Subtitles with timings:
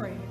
[0.00, 0.29] pray.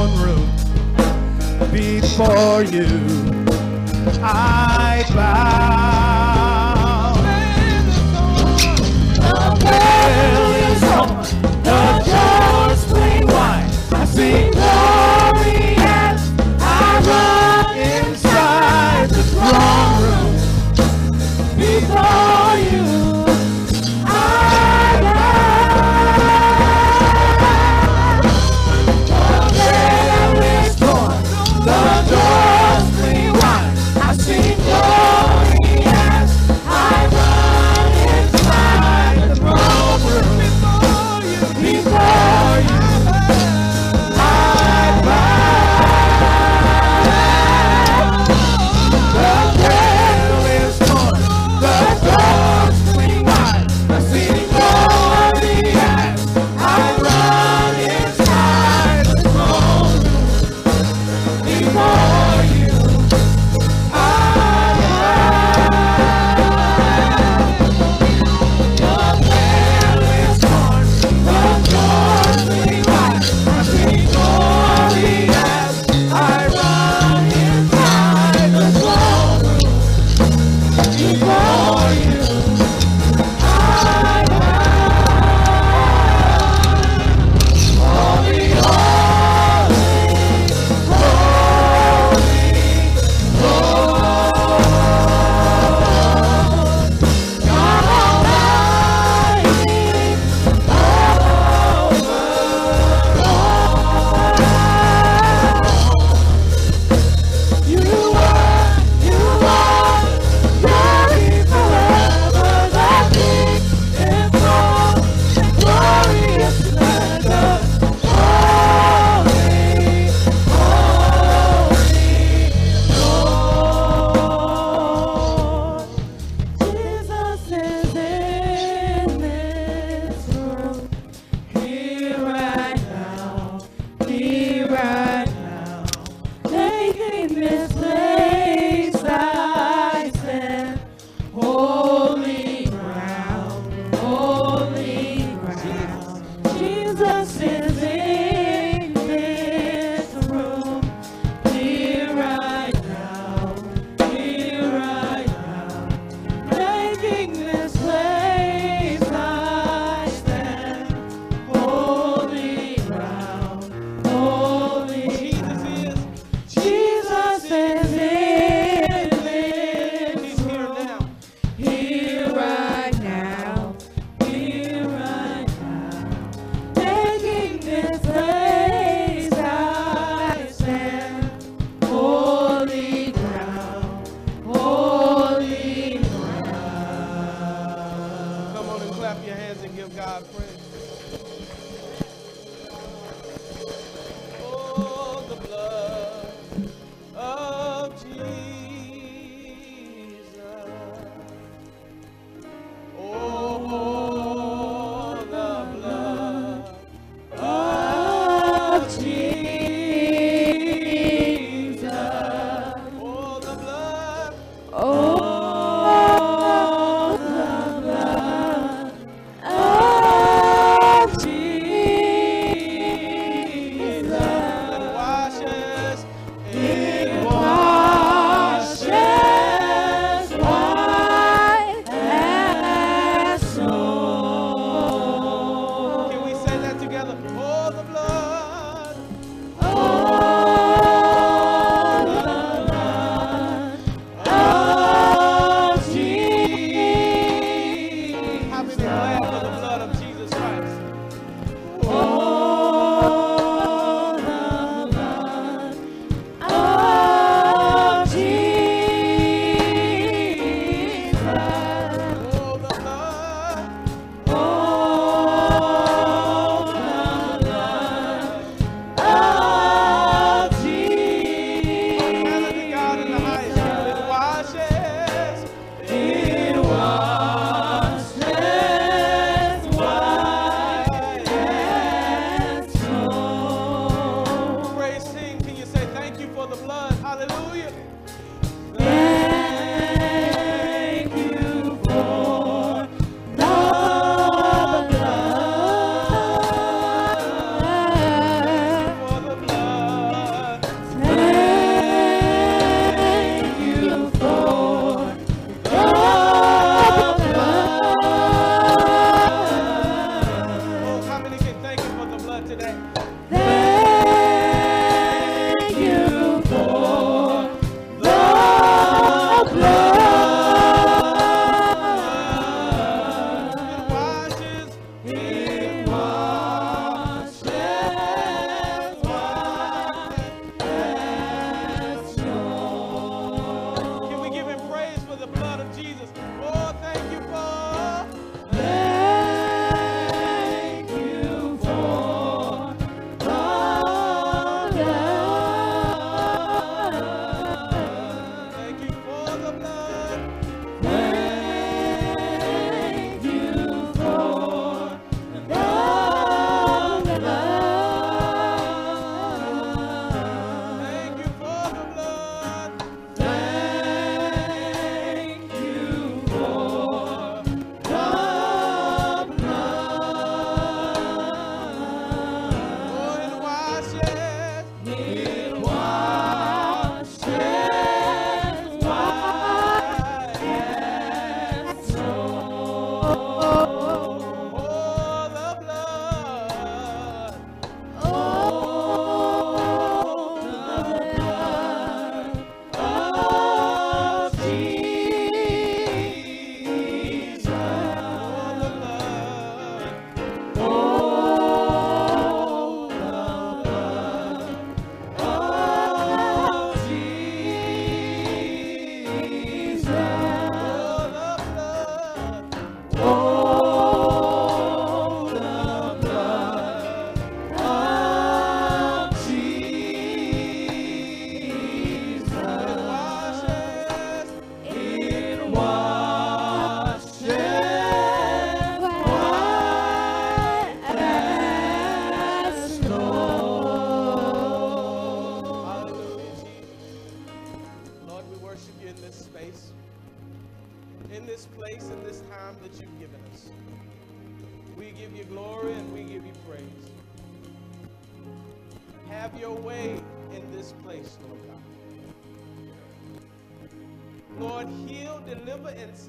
[0.00, 2.86] Throne room before you.
[4.22, 5.99] I bow.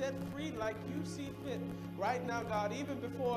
[0.01, 1.59] Set free like you see fit.
[1.95, 3.30] Right now, God, even before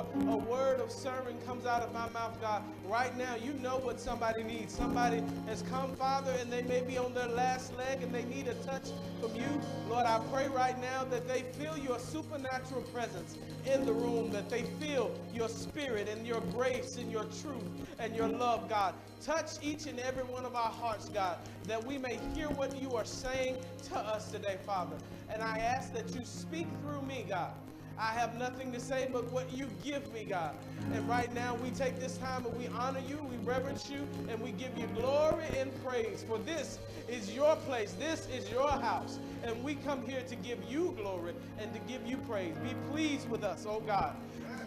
[0.94, 4.72] sermon comes out of my mouth, God, right now, you know what somebody needs.
[4.72, 8.48] Somebody has come, Father, and they may be on their last leg and they need
[8.48, 8.88] a touch
[9.20, 9.60] from you.
[9.88, 13.36] Lord, I pray right now that they feel your supernatural presence
[13.66, 17.64] in the room, that they feel your spirit and your grace and your truth
[17.98, 18.94] and your love, God.
[19.22, 22.94] Touch each and every one of our hearts, God, that we may hear what you
[22.94, 23.56] are saying
[23.88, 24.96] to us today, Father.
[25.32, 27.52] And I ask that you speak through me, God.
[27.98, 30.54] I have nothing to say but what you give me, God.
[30.92, 34.40] And right now, we take this time and we honor you, we reverence you, and
[34.40, 36.24] we give you glory and praise.
[36.26, 36.78] For this
[37.08, 39.18] is your place, this is your house.
[39.44, 42.56] And we come here to give you glory and to give you praise.
[42.58, 44.16] Be pleased with us, oh God.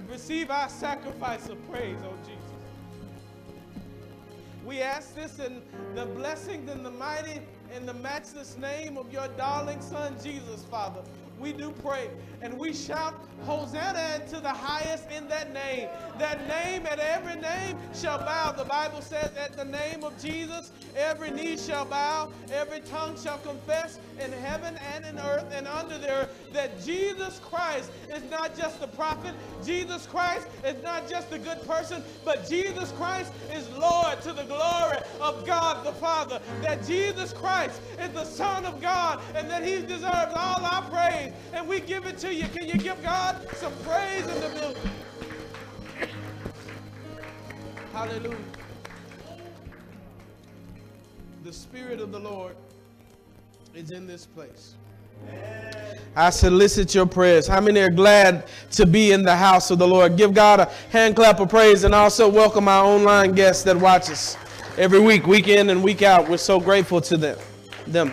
[0.10, 2.44] Receive our sacrifice of praise, oh Jesus.
[4.66, 5.62] We ask this in
[5.96, 7.40] the blessing and the mighty
[7.74, 11.02] and the matchless name of your darling son, Jesus, Father
[11.40, 12.10] we do pray
[12.42, 15.88] and we shout Hosanna to the highest in that name.
[16.18, 18.52] That name at every name shall bow.
[18.52, 23.38] The Bible says at the name of Jesus, every knee shall bow, every tongue shall
[23.40, 28.58] confess in heaven and in earth and under the earth that Jesus Christ is not
[28.58, 29.34] just a prophet,
[29.64, 34.44] Jesus Christ is not just a good person, but Jesus Christ is Lord to the
[34.44, 36.42] glory of God the Father.
[36.62, 40.98] That Jesus Christ is the Son of God and that he deserves all our praise
[40.98, 42.48] praise and we give it to you.
[42.48, 44.92] Can you give God some praise in the building?
[47.94, 48.57] Hallelujah.
[51.48, 52.58] The Spirit of the Lord
[53.74, 54.74] is in this place.
[56.14, 57.48] I solicit your prayers.
[57.48, 60.18] How many are glad to be in the house of the Lord?
[60.18, 64.10] Give God a hand clap of praise and also welcome our online guests that watch
[64.10, 64.36] us
[64.78, 66.28] every week, week in and week out.
[66.28, 67.40] We're so grateful to them.
[67.88, 68.12] them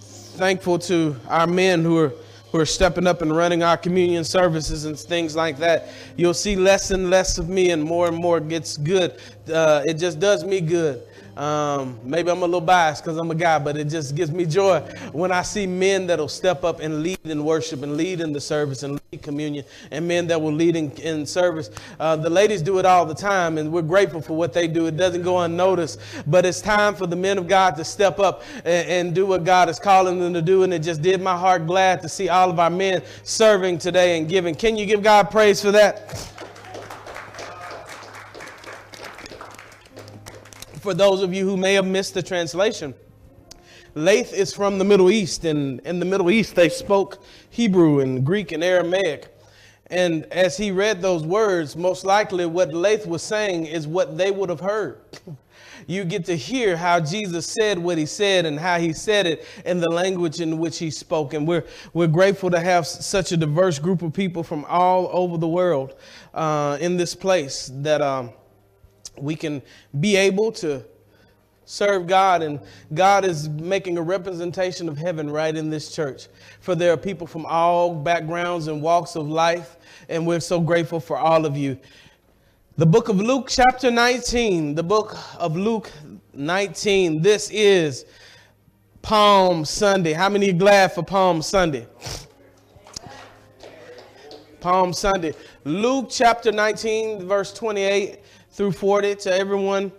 [0.00, 2.14] thankful to our men who are
[2.52, 5.88] who are stepping up and running our communion services and things like that.
[6.16, 9.20] You'll see less and less of me, and more and more gets good.
[9.52, 11.02] Uh, it just does me good
[11.38, 14.44] um, maybe I'm a little biased because I'm a guy, but it just gives me
[14.44, 14.80] joy
[15.12, 18.40] when I see men that'll step up and lead in worship and lead in the
[18.40, 21.70] service and lead communion, and men that will lead in, in service.
[22.00, 24.86] Uh, the ladies do it all the time, and we're grateful for what they do.
[24.86, 28.42] It doesn't go unnoticed, but it's time for the men of God to step up
[28.64, 30.64] and, and do what God is calling them to do.
[30.64, 34.18] And it just did my heart glad to see all of our men serving today
[34.18, 34.56] and giving.
[34.56, 36.47] Can you give God praise for that?
[40.80, 42.94] For those of you who may have missed the translation,
[43.94, 48.24] Lath is from the Middle East, and in the Middle East they spoke Hebrew and
[48.24, 49.34] Greek and Aramaic.
[49.90, 54.30] And as he read those words, most likely what Lath was saying is what they
[54.30, 55.00] would have heard.
[55.86, 59.46] you get to hear how Jesus said what he said and how he said it
[59.64, 61.32] in the language in which he spoke.
[61.32, 61.64] And we're,
[61.94, 65.94] we're grateful to have such a diverse group of people from all over the world
[66.34, 68.30] uh, in this place that um,
[69.20, 69.62] we can
[70.00, 70.84] be able to
[71.68, 72.60] serve God, and
[72.94, 76.28] God is making a representation of heaven right in this church.
[76.60, 79.76] For there are people from all backgrounds and walks of life,
[80.08, 81.78] and we're so grateful for all of you.
[82.78, 85.90] The book of Luke, chapter 19, the book of Luke
[86.32, 87.20] 19.
[87.20, 88.06] This is
[89.02, 90.12] Palm Sunday.
[90.12, 91.86] How many are glad for Palm Sunday?
[94.60, 95.34] Palm Sunday.
[95.64, 98.20] Luke chapter 19, verse 28
[98.58, 99.92] through 40 to everyone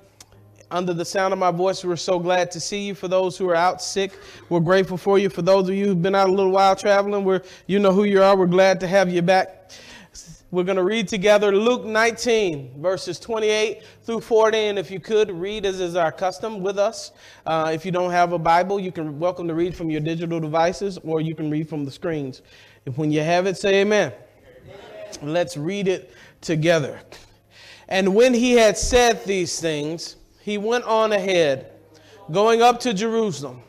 [0.69, 1.85] under the sound of my voice.
[1.85, 2.93] We're so glad to see you.
[2.93, 4.11] For those who are out sick,
[4.49, 5.29] we're grateful for you.
[5.29, 8.03] For those of you who've been out a little while traveling, we're, you know who
[8.03, 8.35] you are.
[8.35, 9.71] We're glad to have you back.
[10.51, 14.57] We're going to read together Luke 19, verses 28 through 40.
[14.57, 17.13] And if you could read, as is our custom, with us.
[17.45, 20.41] Uh, if you don't have a Bible, you can welcome to read from your digital
[20.41, 22.41] devices or you can read from the screens.
[22.85, 24.11] If when you have it, say amen.
[24.65, 25.33] amen.
[25.33, 26.99] Let's read it together.
[27.89, 31.71] And when he had said these things, he went on ahead,
[32.31, 33.63] going up to Jerusalem.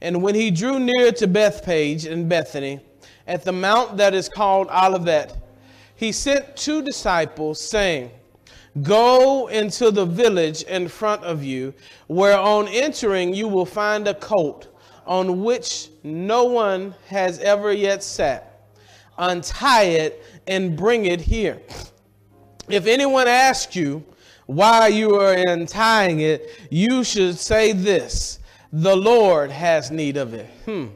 [0.00, 2.80] And when he drew near to Bethphage and Bethany,
[3.26, 5.36] at the mount that is called Olivet,
[5.96, 8.12] he sent two disciples, saying,
[8.82, 11.74] Go into the village in front of you,
[12.06, 14.68] where on entering you will find a colt
[15.04, 18.70] on which no one has ever yet sat.
[19.18, 21.60] Untie it and bring it here.
[22.68, 24.04] If anyone asks you
[24.46, 28.38] why you are untying it, you should say this
[28.72, 30.46] The Lord has need of it.
[30.64, 30.86] Hmm.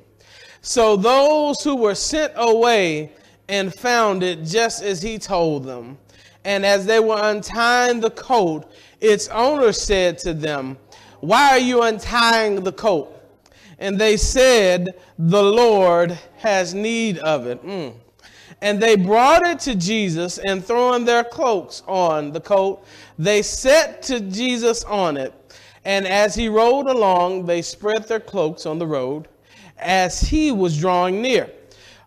[0.61, 3.13] So those who were sent away
[3.49, 5.99] and found it just as he told them.
[6.45, 10.79] And as they were untying the coat, its owner said to them,
[11.21, 13.19] Why are you untying the coat?
[13.79, 17.63] And they said, The Lord has need of it.
[17.65, 17.95] Mm.
[18.63, 22.85] And they brought it to Jesus, and throwing their cloaks on the coat,
[23.19, 25.35] they set to Jesus on it.
[25.85, 29.27] And as he rode along, they spread their cloaks on the road
[29.79, 31.51] as he was drawing near.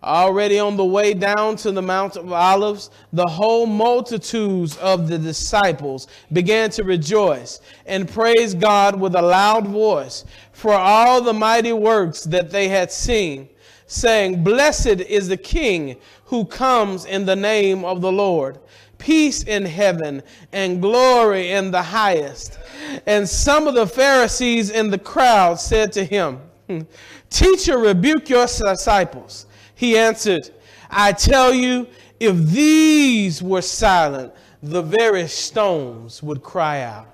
[0.01, 5.17] Already on the way down to the Mount of Olives, the whole multitudes of the
[5.17, 11.73] disciples began to rejoice and praise God with a loud voice for all the mighty
[11.73, 13.49] works that they had seen,
[13.87, 18.59] saying, Blessed is the King who comes in the name of the Lord.
[18.97, 22.57] Peace in heaven and glory in the highest.
[23.05, 26.41] And some of the Pharisees in the crowd said to him,
[27.29, 29.45] Teacher, rebuke your disciples.
[29.75, 30.49] He answered,
[30.89, 31.87] I tell you,
[32.19, 37.07] if these were silent, the very stones would cry out.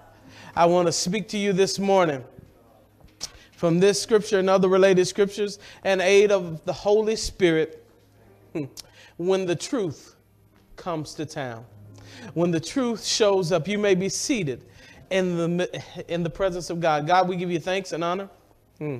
[0.55, 2.23] I want to speak to you this morning
[3.61, 7.85] from this scripture and other related scriptures and aid of the Holy Spirit
[9.17, 10.15] when the truth
[10.75, 11.63] comes to town.
[12.33, 14.65] When the truth shows up, you may be seated
[15.11, 17.05] in the, in the presence of God.
[17.05, 18.29] God, we give you thanks and honor.
[18.79, 18.97] Hmm.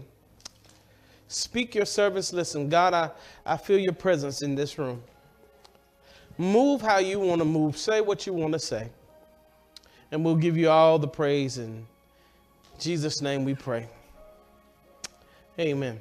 [1.27, 2.31] Speak your service.
[2.31, 3.09] Listen, God, I,
[3.43, 5.01] I feel your presence in this room.
[6.37, 7.79] Move how you want to move.
[7.79, 8.91] Say what you want to say.
[10.11, 11.57] And we'll give you all the praise.
[11.57, 11.87] In
[12.77, 13.87] Jesus' name we pray.
[15.61, 15.99] Amen.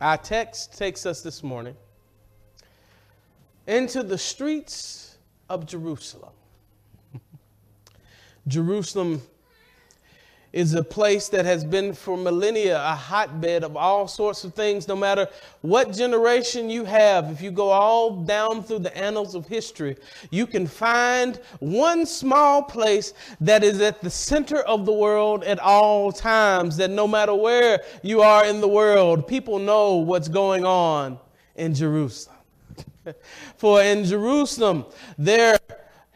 [0.00, 1.76] Our text takes us this morning
[3.68, 5.16] into the streets
[5.48, 6.32] of Jerusalem.
[8.48, 9.22] Jerusalem
[10.52, 14.86] is a place that has been for millennia a hotbed of all sorts of things,
[14.86, 15.26] no matter
[15.62, 17.30] what generation you have.
[17.30, 19.96] If you go all down through the annals of history,
[20.30, 25.58] you can find one small place that is at the center of the world at
[25.58, 30.66] all times, that no matter where you are in the world, people know what's going
[30.66, 31.18] on
[31.56, 32.36] in Jerusalem.
[33.56, 34.84] for in Jerusalem,
[35.18, 35.58] there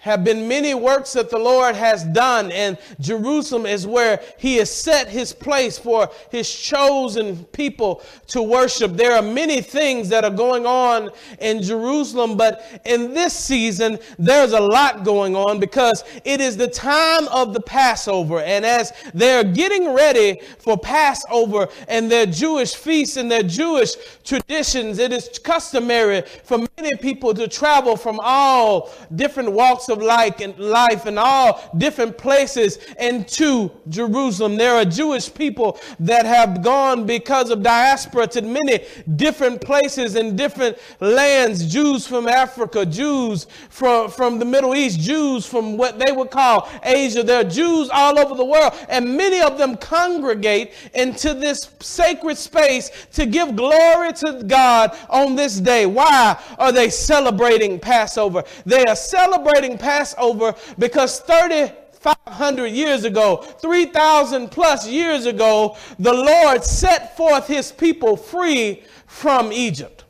[0.06, 4.70] have been many works that the Lord has done, and Jerusalem is where He has
[4.70, 8.92] set His place for His chosen people to worship.
[8.92, 14.52] There are many things that are going on in Jerusalem, but in this season, there's
[14.52, 18.38] a lot going on because it is the time of the Passover.
[18.38, 25.00] And as they're getting ready for Passover and their Jewish feasts and their Jewish traditions,
[25.00, 30.40] it is customary for many people to travel from all different walks of of life
[30.40, 34.56] and life in all different places into Jerusalem.
[34.56, 38.84] There are Jewish people that have gone because of diaspora to many
[39.16, 41.72] different places in different lands.
[41.72, 46.68] Jews from Africa, Jews from, from the Middle East, Jews from what they would call
[46.82, 47.22] Asia.
[47.22, 52.36] There are Jews all over the world, and many of them congregate into this sacred
[52.36, 55.86] space to give glory to God on this day.
[55.86, 58.44] Why are they celebrating Passover?
[58.64, 67.16] They are celebrating Passover because 3,500 years ago, 3,000 plus years ago, the Lord set
[67.16, 70.04] forth his people free from Egypt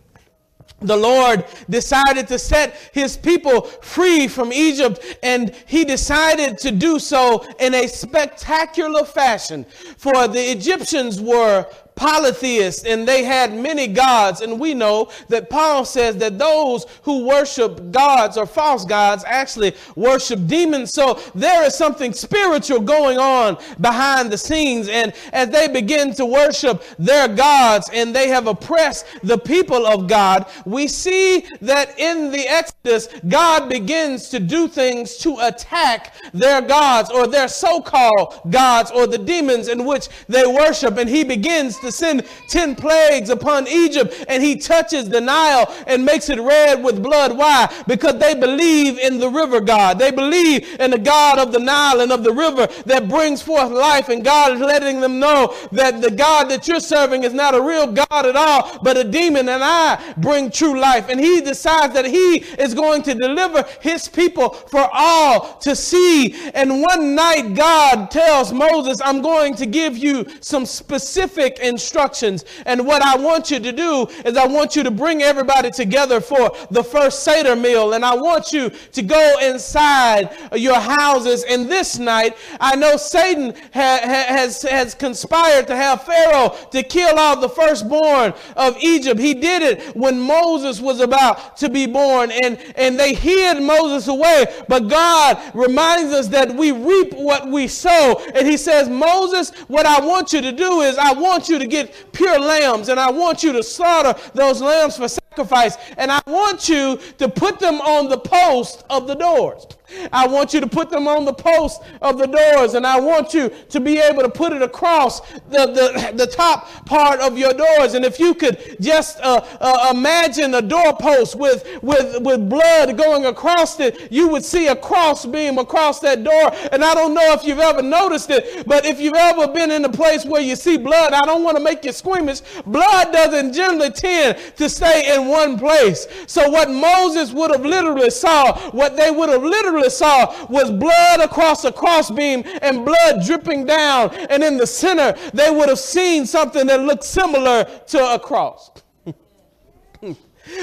[0.80, 6.98] the Lord decided to set his people free from Egypt, and he decided to do
[6.98, 9.64] so in a spectacular fashion.
[9.96, 14.42] For the Egyptians were polytheists and they had many gods.
[14.42, 19.74] And we know that Paul says that those who worship gods or false gods actually
[19.96, 20.92] worship demons.
[20.92, 24.88] So there is something spiritual going on behind the scenes.
[24.88, 30.06] And as they begin to worship their gods and they have oppressed the people of
[30.06, 36.60] God, we see that in the Exodus, God begins to do things to attack their
[36.60, 40.98] gods or their so called gods or the demons in which they worship.
[40.98, 45.74] And he begins to to send 10 plagues upon Egypt and he touches the Nile
[45.86, 47.36] and makes it red with blood.
[47.36, 47.72] Why?
[47.86, 49.98] Because they believe in the river God.
[49.98, 53.70] They believe in the God of the Nile and of the river that brings forth
[53.70, 54.08] life.
[54.08, 57.60] And God is letting them know that the God that you're serving is not a
[57.60, 59.48] real God at all, but a demon.
[59.48, 61.08] And I bring true life.
[61.08, 66.34] And he decides that he is going to deliver his people for all to see.
[66.54, 72.46] And one night, God tells Moses, I'm going to give you some specific and instructions.
[72.64, 76.22] And what I want you to do is I want you to bring everybody together
[76.22, 77.92] for the first Seder meal.
[77.92, 81.44] And I want you to go inside your houses.
[81.44, 86.82] And this night, I know Satan ha- ha- has, has conspired to have Pharaoh to
[86.82, 89.20] kill all the firstborn of Egypt.
[89.20, 92.30] He did it when Moses was about to be born.
[92.30, 94.46] And, and they hid Moses away.
[94.66, 98.22] But God reminds us that we reap what we sow.
[98.34, 101.65] And he says, Moses, what I want you to do is I want you to
[101.66, 105.76] get pure lambs and I want you to slaughter those lambs for sacrifice.
[105.98, 109.66] And I want you to put them on the post of the doors.
[110.12, 113.32] I want you to put them on the post of the doors, and I want
[113.34, 117.52] you to be able to put it across the, the, the top part of your
[117.52, 117.94] doors.
[117.94, 123.26] And if you could just uh, uh, imagine a doorpost with, with, with blood going
[123.26, 126.52] across it, you would see a cross beam across that door.
[126.72, 129.84] And I don't know if you've ever noticed it, but if you've ever been in
[129.84, 132.40] a place where you see blood, I don't want to make you squeamish.
[132.66, 136.06] Blood doesn't generally tend to stay in one place.
[136.26, 141.20] So what Moses would have literally saw, what they would have literally saw was blood
[141.20, 144.14] across a crossbeam and blood dripping down.
[144.30, 148.70] And in the center, they would have seen something that looked similar to a cross.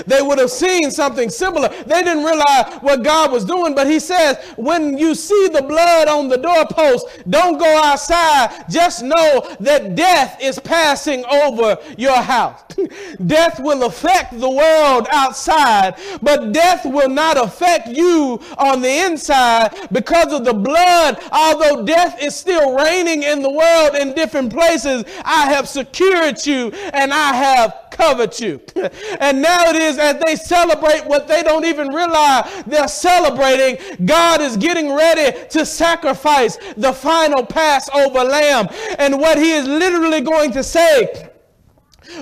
[0.06, 1.70] They would have seen something similar.
[1.70, 6.08] They didn't realize what God was doing, but he says, when you see the blood
[6.08, 8.66] on the doorpost, don't go outside.
[8.70, 12.62] Just know that death is passing over your house.
[13.26, 19.90] death will affect the world outside, but death will not affect you on the inside
[19.92, 21.22] because of the blood.
[21.32, 26.72] Although death is still reigning in the world in different places, I have secured you
[26.94, 28.60] and I have covered you.
[29.20, 34.42] and now it is as they celebrate what they don't even realize they're celebrating, God
[34.42, 38.68] is getting ready to sacrifice the final Passover lamb.
[39.00, 41.30] And what he is literally going to say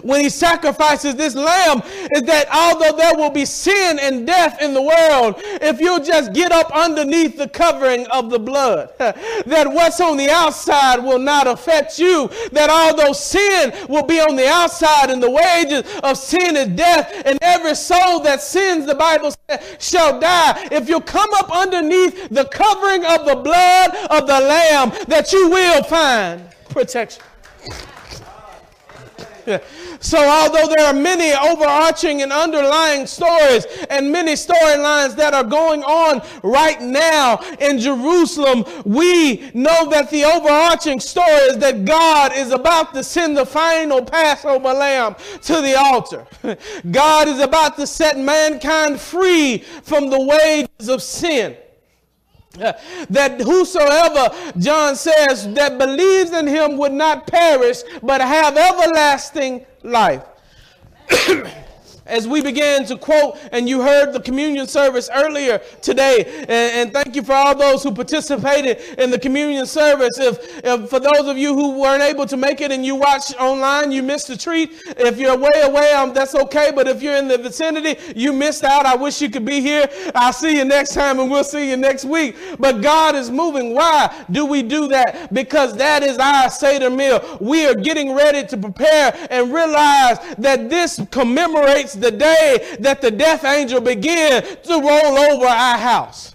[0.04, 1.82] when he sacrifices this lamb
[2.14, 6.34] is that although there will be sin and death in the world, if you'll just
[6.34, 11.48] get up underneath the covering of the blood, that what's on the outside will not
[11.48, 16.56] affect you, that although sin will be on the outside and the wages of sin
[16.56, 20.68] is death, and every soul that sins, the Bible says, shall die.
[20.72, 25.50] If you come up underneath the covering of the blood of the lamb, that you
[25.50, 27.24] will find protection.
[30.04, 35.84] So, although there are many overarching and underlying stories and many storylines that are going
[35.84, 42.52] on right now in Jerusalem, we know that the overarching story is that God is
[42.52, 46.26] about to send the final Passover lamb to the altar.
[46.92, 51.56] God is about to set mankind free from the wages of sin.
[53.10, 60.24] That whosoever, John says, that believes in him would not perish, but have everlasting life.
[62.06, 66.94] as we began to quote, and you heard the communion service earlier today, and, and,
[66.94, 70.18] thank you for all those who participated in the communion service.
[70.18, 73.40] If, if, for those of you who weren't able to make it and you watched
[73.40, 74.72] online, you missed the treat.
[74.98, 76.72] If you're way away, um, that's okay.
[76.74, 78.86] But if you're in the vicinity, you missed out.
[78.86, 79.88] I wish you could be here.
[80.16, 82.36] I'll see you next time, and we'll see you next week.
[82.60, 83.74] But God is moving.
[83.74, 85.34] Why do we do that?
[85.34, 87.38] Because that is our Seder meal.
[87.40, 93.12] We are getting ready to prepare and realize that this commemorates the day that the
[93.12, 96.31] death angel began to roll over our house.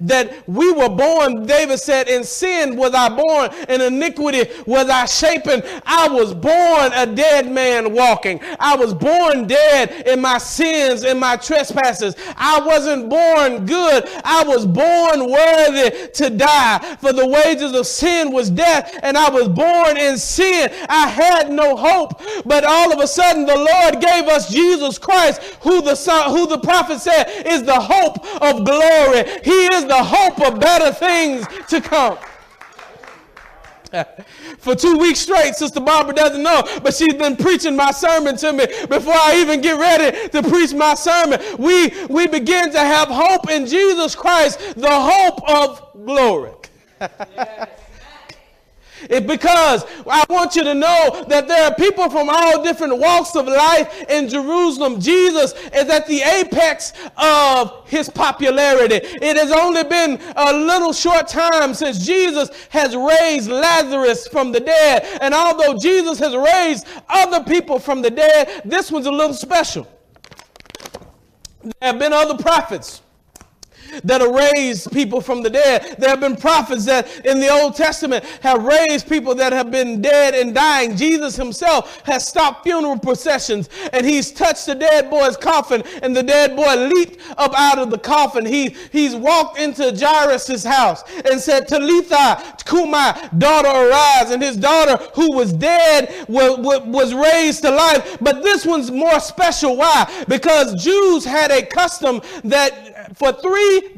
[0.00, 5.06] That we were born, David said, in sin was I born, in iniquity was I
[5.06, 5.62] shapen.
[5.86, 8.40] I was born a dead man walking.
[8.58, 12.14] I was born dead in my sins and my trespasses.
[12.36, 14.08] I wasn't born good.
[14.24, 16.96] I was born worthy to die.
[17.00, 20.70] For the wages of sin was death, and I was born in sin.
[20.88, 22.20] I had no hope.
[22.44, 26.46] But all of a sudden, the Lord gave us Jesus Christ, who the son, who
[26.46, 29.24] the prophet said is the hope of glory.
[29.44, 32.18] He is the hope of better things to come.
[34.58, 38.52] For two weeks straight, Sister Barbara doesn't know, but she's been preaching my sermon to
[38.52, 41.40] me before I even get ready to preach my sermon.
[41.58, 46.52] We, we begin to have hope in Jesus Christ, the hope of glory.
[47.00, 47.68] Yes.
[49.02, 53.36] It's because I want you to know that there are people from all different walks
[53.36, 55.00] of life in Jerusalem.
[55.00, 58.96] Jesus is at the apex of his popularity.
[58.96, 64.60] It has only been a little short time since Jesus has raised Lazarus from the
[64.60, 65.06] dead.
[65.20, 69.86] And although Jesus has raised other people from the dead, this one's a little special.
[71.62, 73.02] There have been other prophets
[74.04, 75.96] that have raised people from the dead.
[75.98, 80.00] There have been prophets that in the Old Testament have raised people that have been
[80.00, 80.96] dead and dying.
[80.96, 86.22] Jesus himself has stopped funeral processions and he's touched the dead boy's coffin and the
[86.22, 88.44] dead boy leaped up out of the coffin.
[88.44, 94.30] He, he's walked into Jairus' house and said, Talitha, Cumi, daughter arise.
[94.30, 98.18] And his daughter who was dead was, was raised to life.
[98.20, 99.76] But this one's more special.
[99.76, 100.24] Why?
[100.28, 103.32] Because Jews had a custom that for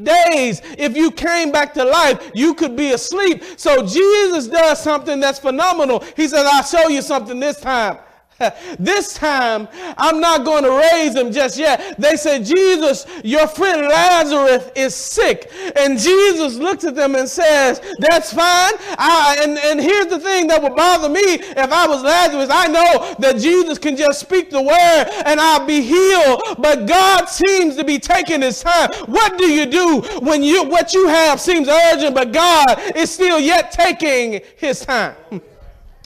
[0.03, 3.43] days, if you came back to life, you could be asleep.
[3.57, 6.05] So Jesus does something that's phenomenal.
[6.17, 7.99] He says, I'll show you something this time.
[8.79, 11.97] this time, I'm not going to raise him just yet.
[11.99, 15.51] They said, Jesus, your friend Lazarus is sick.
[15.77, 18.73] And Jesus looks at them and says, That's fine.
[18.99, 22.49] I, and, and here's the thing that would bother me if I was Lazarus.
[22.51, 26.43] I know that Jesus can just speak the word and I'll be healed.
[26.59, 28.91] But God seems to be taking his time.
[29.07, 33.39] What do you do when you what you have seems urgent, but God is still
[33.39, 35.15] yet taking his time?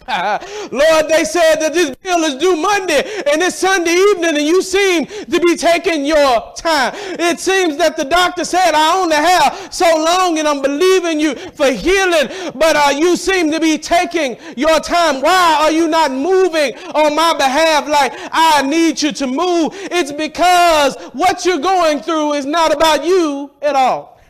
[0.70, 4.60] Lord, they said that this bill is due Monday and it's Sunday evening and you
[4.60, 6.92] seem to be taking your time.
[6.94, 11.34] It seems that the doctor said, I only have so long and I'm believing you
[11.34, 15.22] for healing, but uh, you seem to be taking your time.
[15.22, 19.72] Why are you not moving on my behalf like I need you to move?
[19.90, 24.20] It's because what you're going through is not about you at all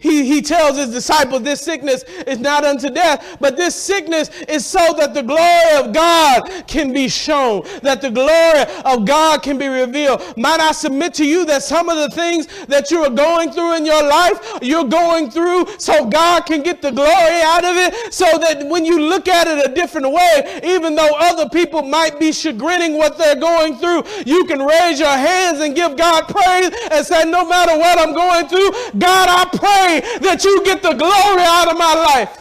[0.00, 4.64] he, he tells his disciples this sickness is not unto death, but this sickness is
[4.64, 9.58] so that the glory of God can be shown, that the glory of God can
[9.58, 10.22] be revealed.
[10.36, 13.76] Might I submit to you that some of the things that you are going through
[13.76, 18.12] in your life, you're going through so God can get the glory out of it,
[18.12, 22.18] so that when you look at it a different way, even though other people might
[22.18, 26.70] be chagrining what they're going through, you can raise your hands and give God praise
[26.90, 29.58] and say, No matter what I'm going through, God, I
[29.90, 32.36] pray that you get the glory out of my life.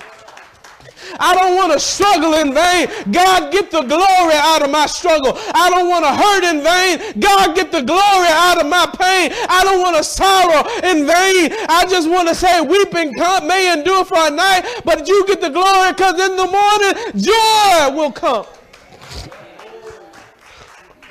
[1.20, 2.88] I don't want to struggle in vain.
[3.12, 5.34] God, get the glory out of my struggle.
[5.54, 7.20] I don't want to hurt in vain.
[7.20, 9.30] God, get the glory out of my pain.
[9.48, 11.52] I don't want to sorrow in vain.
[11.68, 13.12] I just want to say, weeping
[13.46, 17.90] may endure for a night, but you get the glory because in the morning, joy
[17.94, 18.46] will come.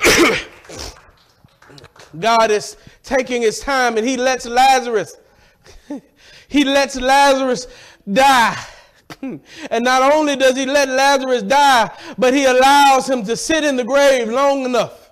[2.18, 5.16] God is taking his time and he lets Lazarus,
[6.48, 7.66] he lets Lazarus
[8.10, 8.56] die.
[9.70, 13.76] And not only does he let Lazarus die, but he allows him to sit in
[13.76, 15.02] the grave long enough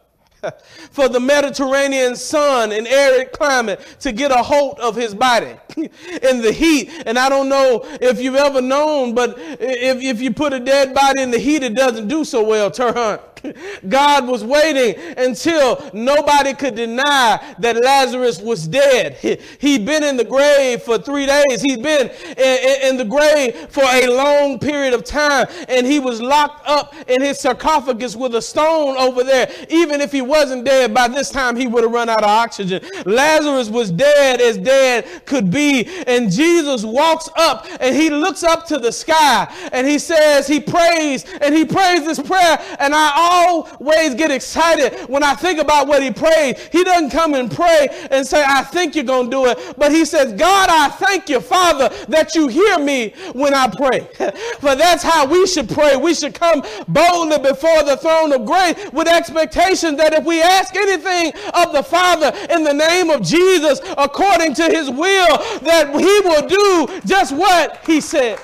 [0.90, 6.40] for the Mediterranean sun and arid climate to get a hold of his body in
[6.40, 6.90] the heat.
[7.06, 10.94] And I don't know if you've ever known, but if, if you put a dead
[10.94, 13.20] body in the heat, it doesn't do so well, Turhunt.
[13.88, 19.18] God was waiting until nobody could deny that Lazarus was dead.
[19.60, 21.62] He, had been in the grave for three days.
[21.62, 26.20] He'd been in, in, the grave for a long period of time, and he was
[26.20, 29.50] locked up in his sarcophagus with a stone over there.
[29.68, 32.82] Even if he wasn't dead, by this time he would have run out of oxygen.
[33.06, 38.66] Lazarus was dead as dead could be, and Jesus walks up and he looks up
[38.66, 43.29] to the sky and he says, he prays and he prays this prayer, and I
[43.30, 46.58] always get excited when I think about what he prayed.
[46.72, 49.74] He doesn't come and pray and say, I think you're going to do it.
[49.78, 54.00] But he says, God, I thank you, Father, that you hear me when I pray.
[54.60, 55.96] For that's how we should pray.
[55.96, 60.74] We should come boldly before the throne of grace with expectation that if we ask
[60.74, 66.20] anything of the Father in the name of Jesus, according to his will, that he
[66.28, 68.38] will do just what he said.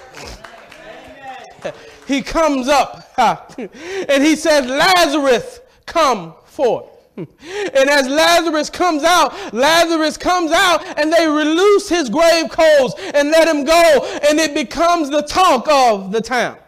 [2.06, 6.90] He comes up and he says, Lazarus, come forth.
[7.16, 13.30] And as Lazarus comes out, Lazarus comes out and they release his grave clothes and
[13.30, 16.58] let him go, and it becomes the talk of the town.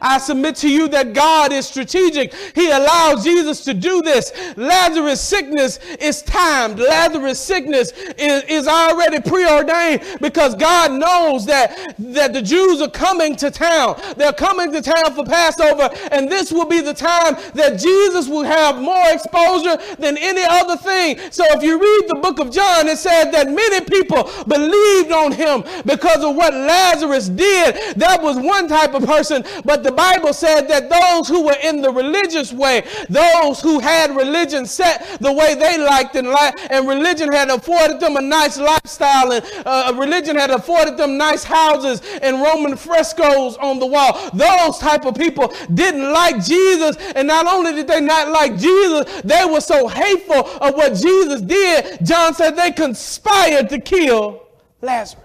[0.00, 2.34] I submit to you that God is strategic.
[2.54, 4.32] He allowed Jesus to do this.
[4.56, 6.78] Lazarus' sickness is timed.
[6.78, 13.36] Lazarus' sickness is, is already preordained because God knows that, that the Jews are coming
[13.36, 14.00] to town.
[14.16, 18.44] They're coming to town for Passover, and this will be the time that Jesus will
[18.44, 21.18] have more exposure than any other thing.
[21.30, 25.32] So if you read the book of John, it says that many people believed on
[25.32, 27.96] him because of what Lazarus did.
[27.96, 31.80] That was one type of person but the Bible said that those who were in
[31.80, 36.88] the religious way, those who had religion set the way they liked and, li- and
[36.88, 42.02] religion had afforded them a nice lifestyle, and uh, religion had afforded them nice houses
[42.22, 44.30] and Roman frescoes on the wall.
[44.32, 49.22] Those type of people didn't like Jesus, and not only did they not like Jesus,
[49.22, 52.04] they were so hateful of what Jesus did.
[52.04, 54.46] John said they conspired to kill
[54.80, 55.23] Lazarus.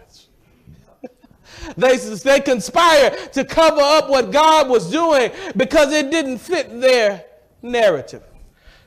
[1.77, 7.25] They, they conspired to cover up what God was doing because it didn't fit their
[7.61, 8.23] narrative.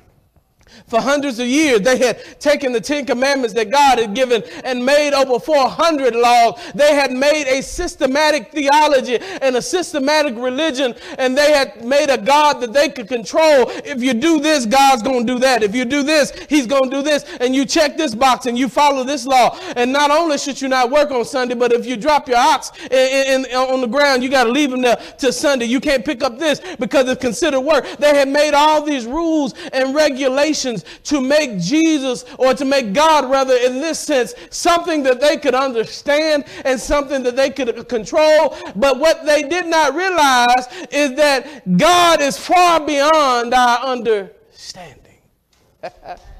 [0.88, 4.86] For hundreds of years, they had taken the Ten Commandments that God had given and
[4.86, 6.62] made over 400 laws.
[6.76, 12.20] They had made a systematic theology and a systematic religion, and they had made a
[12.20, 13.66] God that they could control.
[13.84, 15.64] If you do this, God's going to do that.
[15.64, 17.24] If you do this, He's going to do this.
[17.40, 19.58] And you check this box and you follow this law.
[19.76, 22.72] And not only should you not work on Sunday, but if you drop your ox
[22.92, 25.66] in, in, in, on the ground, you got to leave him there to Sunday.
[25.66, 27.88] You can't pick up this because it's considered work.
[27.98, 33.30] They had made all these rules and regulations to make Jesus, or to make God
[33.30, 38.58] rather, in this sense, something that they could understand and something that they could control.
[38.76, 45.02] But what they did not realize is that God is far beyond our understanding.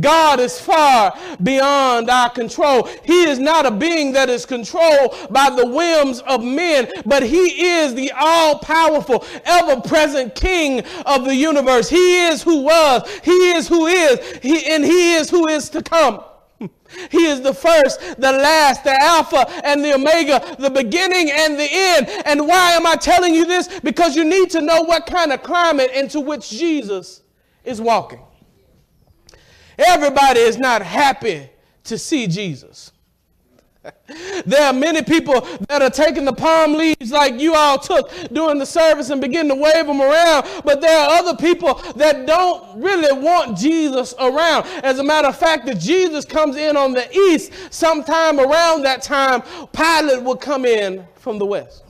[0.00, 2.88] God is far beyond our control.
[3.04, 7.68] He is not a being that is controlled by the whims of men, but He
[7.68, 11.88] is the all powerful, ever present King of the universe.
[11.88, 15.82] He is who was, He is who is, he, and He is who is to
[15.82, 16.22] come.
[17.10, 21.68] He is the first, the last, the Alpha and the Omega, the beginning and the
[21.70, 22.08] end.
[22.26, 23.80] And why am I telling you this?
[23.80, 27.22] Because you need to know what kind of climate into which Jesus
[27.64, 28.20] is walking.
[29.86, 31.48] Everybody is not happy
[31.84, 32.92] to see Jesus.
[34.44, 38.58] There are many people that are taking the palm leaves like you all took during
[38.58, 40.46] the service and begin to wave them around.
[40.64, 44.66] But there are other people that don't really want Jesus around.
[44.82, 49.00] As a matter of fact, if Jesus comes in on the east, sometime around that
[49.00, 51.84] time, Pilate will come in from the west.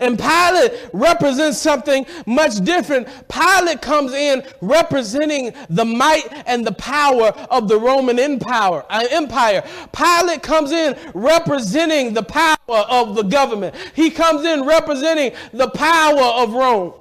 [0.00, 3.08] And Pilate represents something much different.
[3.28, 8.84] Pilate comes in representing the might and the power of the Roman Empire.
[8.90, 9.62] Uh, empire.
[9.92, 13.74] Pilate comes in representing the power of the government.
[13.94, 16.94] He comes in representing the power of Rome.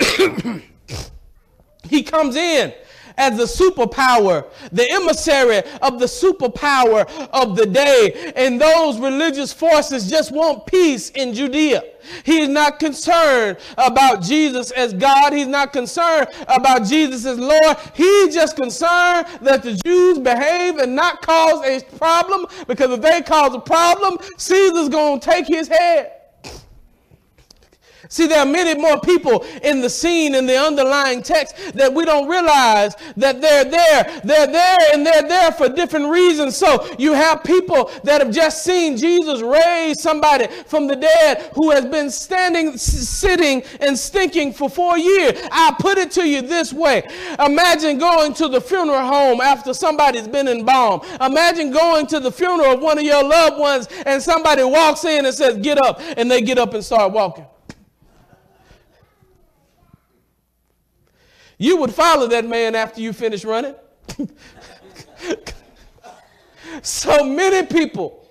[1.88, 2.72] he comes in
[3.16, 8.32] as the superpower, the emissary of the superpower of the day.
[8.36, 11.82] And those religious forces just want peace in Judea.
[12.24, 15.32] He is not concerned about Jesus as God.
[15.32, 17.76] He's not concerned about Jesus as Lord.
[17.94, 23.22] He's just concerned that the Jews behave and not cause a problem because if they
[23.22, 26.21] cause a problem, Caesar's going to take his head.
[28.12, 32.04] See, there are many more people in the scene in the underlying text that we
[32.04, 34.20] don't realize that they're there.
[34.22, 36.54] They're there and they're there for different reasons.
[36.54, 41.70] So you have people that have just seen Jesus raise somebody from the dead who
[41.70, 45.32] has been standing, sitting, and stinking for four years.
[45.50, 47.04] I put it to you this way
[47.38, 51.04] Imagine going to the funeral home after somebody's been embalmed.
[51.22, 55.24] Imagine going to the funeral of one of your loved ones and somebody walks in
[55.24, 55.98] and says, Get up.
[56.18, 57.46] And they get up and start walking.
[61.62, 63.76] You would follow that man after you finish running.
[66.82, 68.21] so many people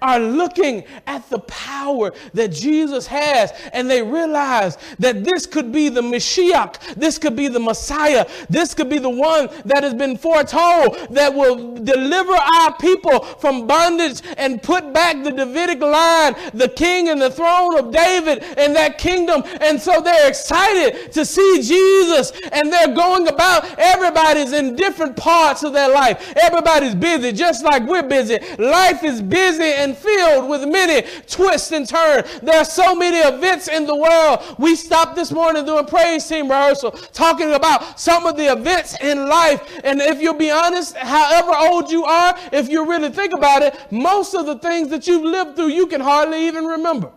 [0.00, 5.88] are looking at the power that Jesus has and they realize that this could be
[5.88, 10.16] the Mashiach, this could be the Messiah, this could be the one that has been
[10.16, 16.68] foretold that will deliver our people from bondage and put back the Davidic line, the
[16.68, 19.42] king and the throne of David and that kingdom.
[19.60, 25.62] And so they're excited to see Jesus and they're going about, everybody's in different parts
[25.62, 26.32] of their life.
[26.36, 28.38] Everybody's busy, just like we're busy.
[28.58, 32.40] Life is busy and filled with many twists and turns.
[32.40, 34.56] There are so many events in the world.
[34.58, 39.28] We stopped this morning doing praise team rehearsal, talking about some of the events in
[39.28, 39.80] life.
[39.84, 43.74] And if you'll be honest, however old you are, if you really think about it,
[43.90, 47.12] most of the things that you've lived through, you can hardly even remember.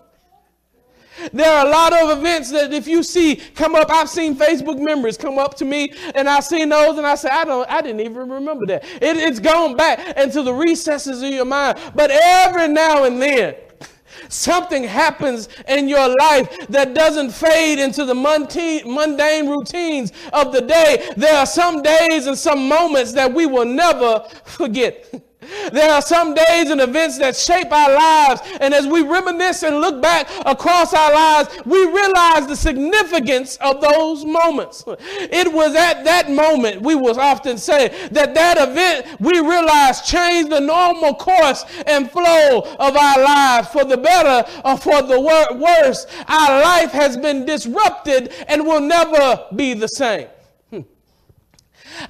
[1.33, 4.79] There are a lot of events that if you see come up, I've seen Facebook
[4.79, 7.81] members come up to me, and I've seen those, and I say, I don't, I
[7.81, 8.83] didn't even remember that.
[8.85, 11.79] It, it's gone back into the recesses of your mind.
[11.95, 13.55] But every now and then,
[14.29, 21.11] something happens in your life that doesn't fade into the mundane routines of the day.
[21.17, 25.13] There are some days and some moments that we will never forget.
[25.71, 29.81] There are some days and events that shape our lives, and as we reminisce and
[29.81, 34.83] look back across our lives, we realize the significance of those moments.
[34.87, 40.51] It was at that moment, we will often say, that that event we realize changed
[40.51, 45.57] the normal course and flow of our lives for the better or for the wor-
[45.57, 46.05] worse.
[46.27, 50.27] Our life has been disrupted and will never be the same.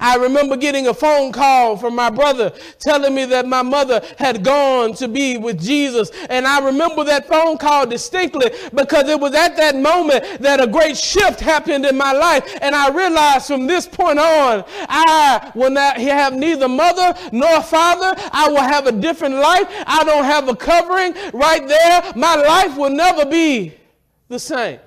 [0.00, 4.44] I remember getting a phone call from my brother telling me that my mother had
[4.44, 6.10] gone to be with Jesus.
[6.28, 10.66] And I remember that phone call distinctly because it was at that moment that a
[10.66, 12.58] great shift happened in my life.
[12.60, 18.14] And I realized from this point on, I will not have neither mother nor father.
[18.32, 19.66] I will have a different life.
[19.86, 22.12] I don't have a covering right there.
[22.16, 23.74] My life will never be
[24.28, 24.78] the same.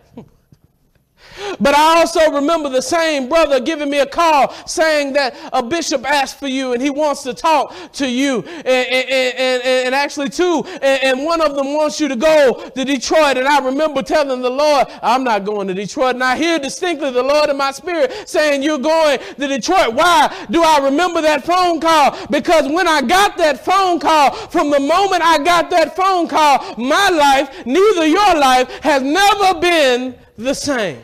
[1.59, 6.05] But I also remember the same brother giving me a call saying that a bishop
[6.05, 8.39] asked for you and he wants to talk to you.
[8.39, 12.85] And, and, and, and actually, two, and, one of them wants you to go to
[12.85, 13.37] Detroit.
[13.37, 16.15] And I remember telling the Lord, I'm not going to Detroit.
[16.15, 19.93] And I hear distinctly the Lord in my spirit saying, You're going to Detroit.
[19.93, 22.15] Why do I remember that phone call?
[22.29, 26.75] Because when I got that phone call, from the moment I got that phone call,
[26.77, 31.03] my life, neither your life, has never been the same.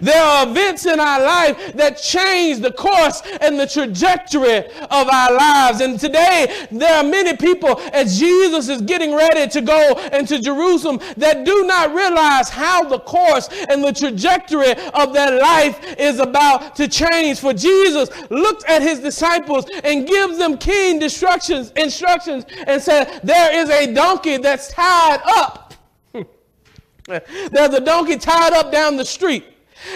[0.00, 5.32] There are events in our life that change the course and the trajectory of our
[5.32, 5.80] lives.
[5.80, 11.00] And today, there are many people, as Jesus is getting ready to go into Jerusalem,
[11.16, 16.76] that do not realize how the course and the trajectory of their life is about
[16.76, 17.40] to change.
[17.40, 23.56] For Jesus looked at his disciples and gives them keen instructions, instructions and said, There
[23.56, 25.74] is a donkey that's tied up.
[27.06, 29.44] There's a donkey tied up down the street.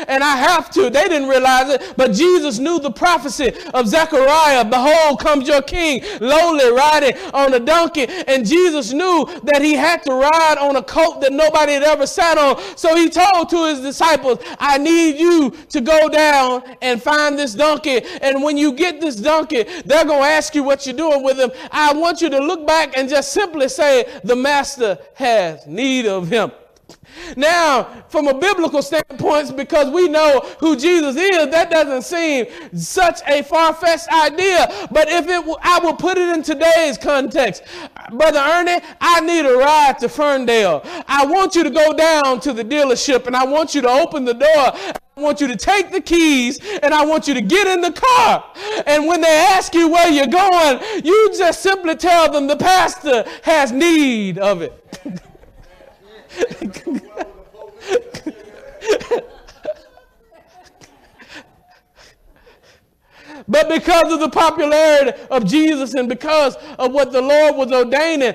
[0.06, 0.90] And I have to.
[0.90, 4.64] They didn't realize it, but Jesus knew the prophecy of Zechariah.
[4.64, 8.06] Behold, comes your king, lowly, riding on a donkey.
[8.26, 12.06] And Jesus knew that he had to ride on a coat that nobody had ever
[12.06, 12.60] sat on.
[12.76, 17.54] So he told to his disciples, I need you to go down and find this
[17.54, 18.00] donkey.
[18.20, 21.38] And when you get this donkey, they're going to ask you what you're doing with
[21.38, 21.50] him.
[21.70, 26.28] I want you to look back and just simply say, The master has need of
[26.28, 26.52] him.
[27.36, 33.20] Now, from a biblical standpoint, because we know who Jesus is, that doesn't seem such
[33.26, 34.88] a far-fetched idea.
[34.90, 37.62] But if it, I will put it in today's context,
[38.12, 40.82] brother Ernie, I need a ride to Ferndale.
[41.06, 44.24] I want you to go down to the dealership, and I want you to open
[44.24, 44.48] the door.
[45.18, 47.90] I want you to take the keys and I want you to get in the
[47.90, 48.52] car.
[48.86, 53.24] And when they ask you where you're going, you just simply tell them the pastor
[53.42, 55.20] has need of it.
[63.48, 68.34] But because of the popularity of Jesus and because of what the Lord was ordaining,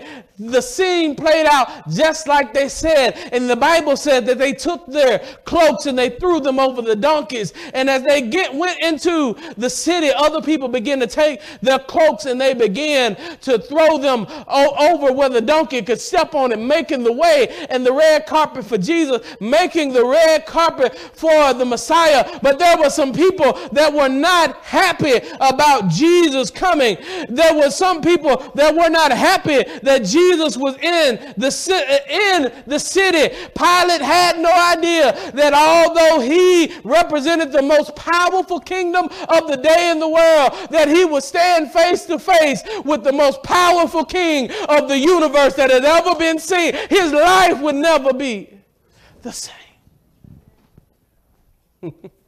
[0.52, 3.18] the scene played out just like they said.
[3.32, 6.96] And the Bible said that they took their cloaks and they threw them over the
[6.96, 7.54] donkeys.
[7.74, 12.26] And as they get, went into the city, other people began to take their cloaks
[12.26, 17.04] and they began to throw them over where the donkey could step on it, making
[17.04, 22.40] the way and the red carpet for Jesus, making the red carpet for the Messiah.
[22.42, 26.98] But there were some people that were not happy about Jesus coming.
[27.30, 32.12] There were some people that were not happy that Jesus Jesus was in the, uh,
[32.12, 39.08] in the city, Pilate had no idea that although he represented the most powerful kingdom
[39.30, 43.12] of the day in the world, that he would stand face to face with the
[43.12, 46.74] most powerful king of the universe that had ever been seen.
[46.90, 48.50] His life would never be
[49.22, 49.54] the same.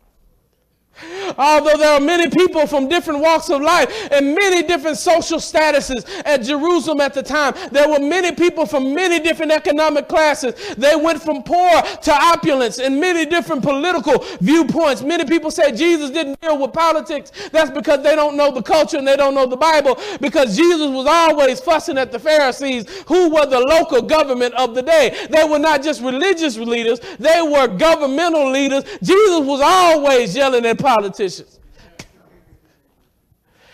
[1.37, 6.05] Although there are many people from different walks of life and many different social statuses
[6.25, 10.75] at Jerusalem at the time, there were many people from many different economic classes.
[10.75, 15.01] They went from poor to opulence and many different political viewpoints.
[15.01, 17.31] Many people say Jesus didn't deal with politics.
[17.51, 20.89] That's because they don't know the culture and they don't know the Bible because Jesus
[20.89, 25.27] was always fussing at the Pharisees who were the local government of the day.
[25.29, 28.83] They were not just religious leaders, they were governmental leaders.
[29.03, 31.59] Jesus was always yelling at politicians.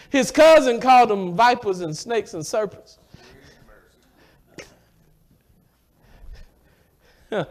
[0.10, 2.98] His cousin called them vipers and snakes and serpents.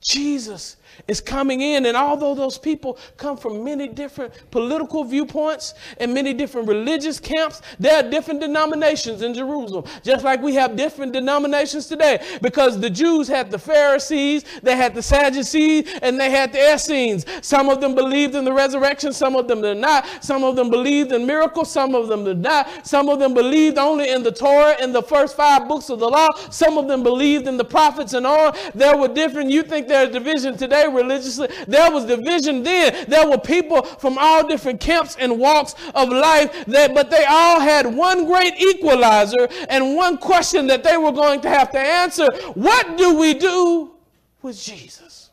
[0.00, 0.76] Jesus
[1.06, 1.86] is coming in.
[1.86, 7.62] And although those people come from many different political viewpoints and many different religious camps,
[7.78, 12.24] there are different denominations in Jerusalem, just like we have different denominations today.
[12.42, 17.24] Because the Jews had the Pharisees, they had the Sadducees, and they had the Essenes.
[17.42, 20.06] Some of them believed in the resurrection, some of them did not.
[20.22, 22.86] Some of them believed in miracles, some of them did not.
[22.86, 26.08] Some of them believed only in the Torah in the first five books of the
[26.08, 26.28] law.
[26.50, 28.56] Some of them believed in the prophets and on.
[28.74, 31.48] There were different, you think there's division today religiously.
[31.66, 33.06] There was division then.
[33.08, 37.60] There were people from all different camps and walks of life, that, but they all
[37.60, 42.26] had one great equalizer and one question that they were going to have to answer.
[42.54, 43.94] What do we do
[44.42, 45.30] with Jesus?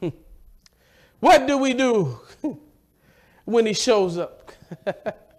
[1.20, 2.18] What do we do
[3.44, 4.52] when he shows up?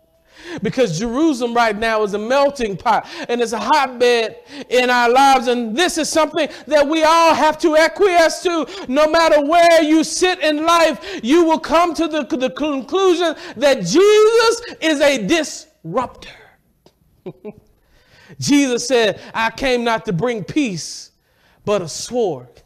[0.61, 4.37] because Jerusalem right now is a melting pot and it's a hotbed
[4.69, 5.47] in our lives.
[5.47, 8.67] And this is something that we all have to acquiesce to.
[8.87, 13.81] No matter where you sit in life, you will come to the, the conclusion that
[13.81, 16.29] Jesus is a disruptor.
[18.39, 21.11] Jesus said, I came not to bring peace,
[21.65, 22.60] but a sword.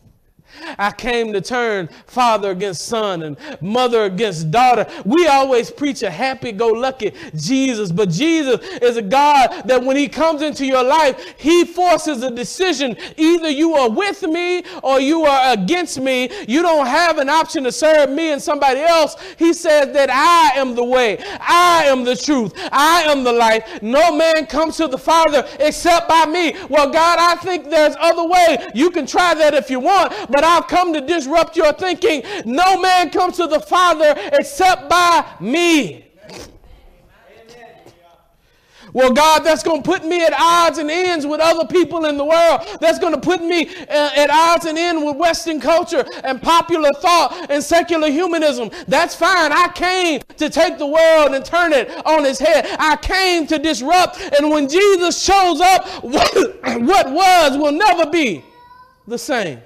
[0.78, 4.86] I came to turn father against son and mother against daughter.
[5.06, 9.98] We always preach a happy go lucky Jesus, but Jesus is a God that when
[9.98, 12.96] he comes into your life, he forces a decision.
[13.18, 16.30] Either you are with me or you are against me.
[16.48, 19.16] You don't have an option to serve me and somebody else.
[19.38, 23.82] He says that I am the way, I am the truth, I am the life.
[23.82, 26.56] No man comes to the Father except by me.
[26.70, 28.68] Well, God, I think there's other way.
[28.74, 32.24] You can try that if you want, but I've come to disrupt your thinking.
[32.46, 36.06] No man comes to the Father except by me.
[38.96, 42.16] Well, God, that's going to put me at odds and ends with other people in
[42.16, 42.62] the world.
[42.80, 46.94] That's going to put me uh, at odds and ends with Western culture and popular
[47.02, 48.72] thought and secular humanism.
[48.88, 49.52] That's fine.
[49.52, 52.68] I came to take the world and turn it on its head.
[52.80, 54.18] I came to disrupt.
[54.40, 58.46] And when Jesus shows up, what was will never be
[59.10, 59.60] the same.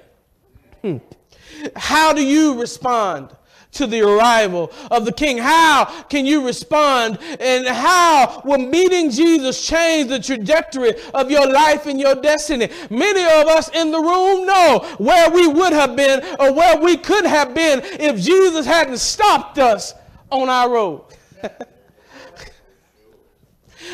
[1.76, 3.30] How do you respond
[3.72, 5.38] to the arrival of the King?
[5.38, 7.18] How can you respond?
[7.38, 12.68] And how will meeting Jesus change the trajectory of your life and your destiny?
[12.90, 16.96] Many of us in the room know where we would have been or where we
[16.96, 19.94] could have been if Jesus hadn't stopped us
[20.30, 21.02] on our road.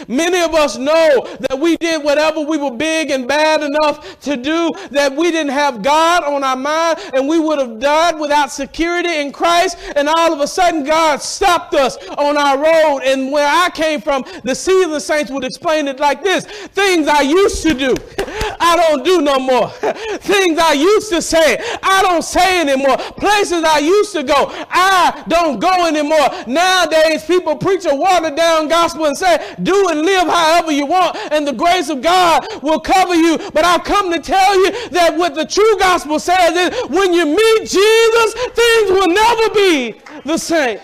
[0.09, 4.37] Many of us know that we did whatever we were big and bad enough to
[4.37, 8.51] do, that we didn't have God on our mind, and we would have died without
[8.53, 9.79] security in Christ.
[9.97, 13.01] And all of a sudden, God stopped us on our road.
[13.05, 17.23] And where I came from, the seasoned saints would explain it like this Things I
[17.23, 17.95] used to do,
[18.61, 19.69] I don't do no more.
[20.21, 22.97] Things I used to say, I don't say anymore.
[22.97, 26.29] Places I used to go, I don't go anymore.
[26.47, 31.17] Nowadays, people preach a watered down gospel and say, Do and live however you want,
[31.31, 33.39] and the grace of God will cover you.
[33.53, 37.27] But I've come to tell you that what the true gospel says is when you
[37.27, 39.95] meet Jesus, things will never be
[40.25, 40.79] the same.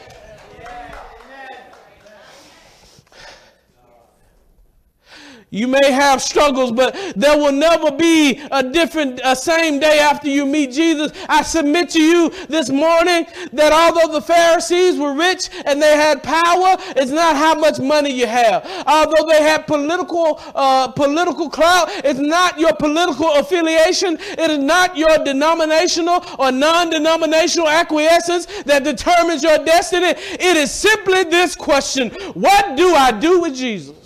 [5.52, 10.26] You may have struggles, but there will never be a different, a same day after
[10.26, 11.12] you meet Jesus.
[11.28, 16.22] I submit to you this morning that although the Pharisees were rich and they had
[16.22, 18.66] power, it's not how much money you have.
[18.86, 24.16] Although they had political, uh, political clout, it's not your political affiliation.
[24.18, 30.14] It is not your denominational or non-denominational acquiescence that determines your destiny.
[30.16, 34.01] It is simply this question: What do I do with Jesus?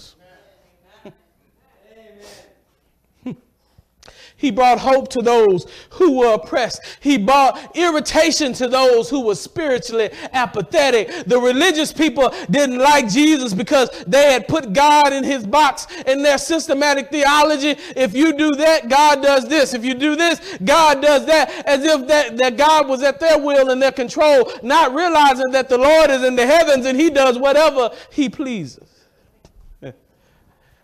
[4.39, 6.83] He brought hope to those who were oppressed.
[7.01, 11.25] He brought irritation to those who were spiritually apathetic.
[11.27, 16.23] The religious people didn't like Jesus because they had put God in his box in
[16.23, 17.77] their systematic theology.
[17.97, 19.73] If you do that, God does this.
[19.73, 21.51] If you do this, God does that.
[21.67, 25.71] As if that, that God was at their will and their control, not realizing that
[25.71, 28.96] the Lord is in the heavens and he does whatever he pleases.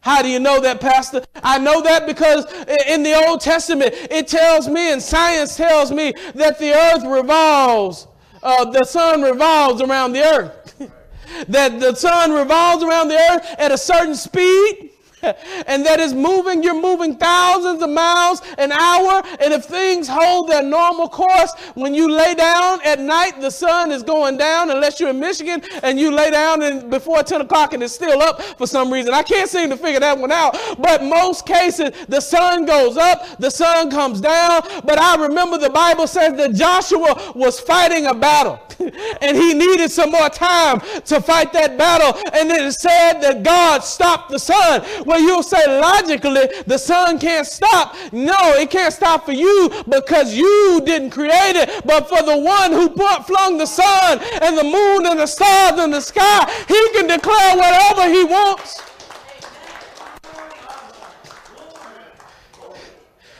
[0.02, 1.24] How do you know that, Pastor?
[1.44, 2.44] I know that because
[2.88, 8.08] in the Old Testament, it tells me, and science tells me, that the earth revolves,
[8.42, 10.90] uh, the sun revolves around the earth.
[11.48, 14.90] that the sun revolves around the earth at a certain speed.
[15.66, 19.22] and that is moving, you're moving thousands of miles an hour.
[19.40, 23.92] And if things hold their normal course, when you lay down at night, the sun
[23.92, 27.72] is going down, unless you're in Michigan and you lay down and before 10 o'clock
[27.72, 29.14] and it's still up for some reason.
[29.14, 30.56] I can't seem to figure that one out.
[30.78, 34.62] But most cases, the sun goes up, the sun comes down.
[34.84, 38.60] But I remember the Bible says that Joshua was fighting a battle
[39.20, 42.20] and he needed some more time to fight that battle.
[42.32, 44.82] And it said that God stopped the sun.
[45.12, 47.94] Well, you'll say logically, the sun can't stop.
[48.12, 52.72] No, it can't stop for you because you didn't create it, but for the one
[52.72, 56.88] who put, flung the sun and the moon and the stars in the sky, he
[56.92, 58.80] can declare whatever he wants.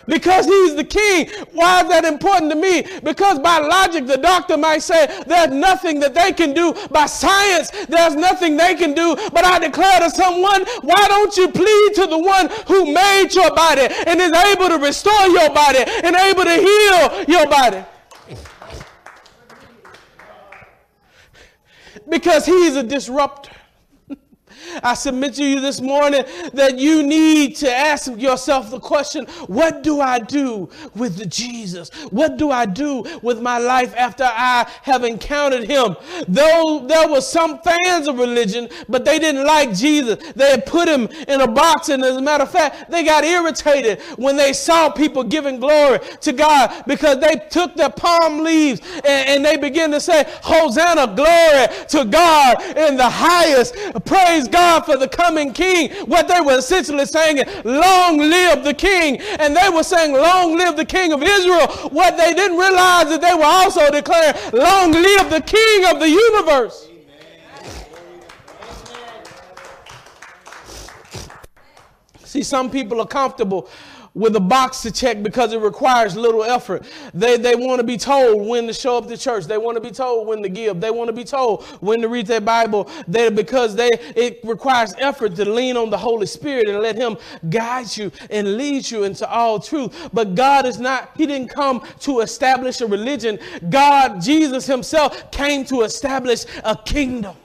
[0.07, 1.29] Because he's the king.
[1.53, 2.87] Why is that important to me?
[3.03, 6.75] Because by logic, the doctor might say there's nothing that they can do.
[6.91, 9.17] By science, there's nothing they can do.
[9.33, 13.55] But I declare to someone, why don't you plead to the one who made your
[13.55, 17.85] body and is able to restore your body and able to heal your body?
[22.09, 23.53] Because he's a disruptor.
[24.83, 29.83] I submit to you this morning that you need to ask yourself the question what
[29.83, 31.91] do I do with Jesus?
[32.11, 35.97] What do I do with my life after I have encountered him?
[36.29, 40.19] Though there were some fans of religion, but they didn't like Jesus.
[40.35, 43.25] They had put him in a box, and as a matter of fact, they got
[43.25, 48.81] irritated when they saw people giving glory to God because they took their palm leaves
[49.05, 53.75] and, and they began to say, Hosanna, glory to God in the highest.
[54.05, 55.91] Praise God for the coming king.
[56.07, 59.21] What they were essentially saying is, Long live the king.
[59.41, 61.67] And they were saying, Long live the king of Israel.
[61.91, 66.09] What they didn't realize is they were also declaring, Long live the king of the
[66.09, 66.89] universe.
[72.25, 73.69] See, some people are comfortable
[74.15, 76.85] with a box to check because it requires little effort.
[77.15, 79.47] They, they want to be told when to show up to church.
[79.47, 80.81] They want to be told when to give.
[80.81, 82.91] They want to be told when to read their Bible.
[83.09, 87.17] They, because they, it requires effort to lean on the Holy Spirit and let Him
[87.49, 90.11] guide you and lead you into all truth.
[90.13, 93.39] But God is not, He didn't come to establish a religion.
[93.71, 97.37] God, Jesus Himself, came to establish a kingdom.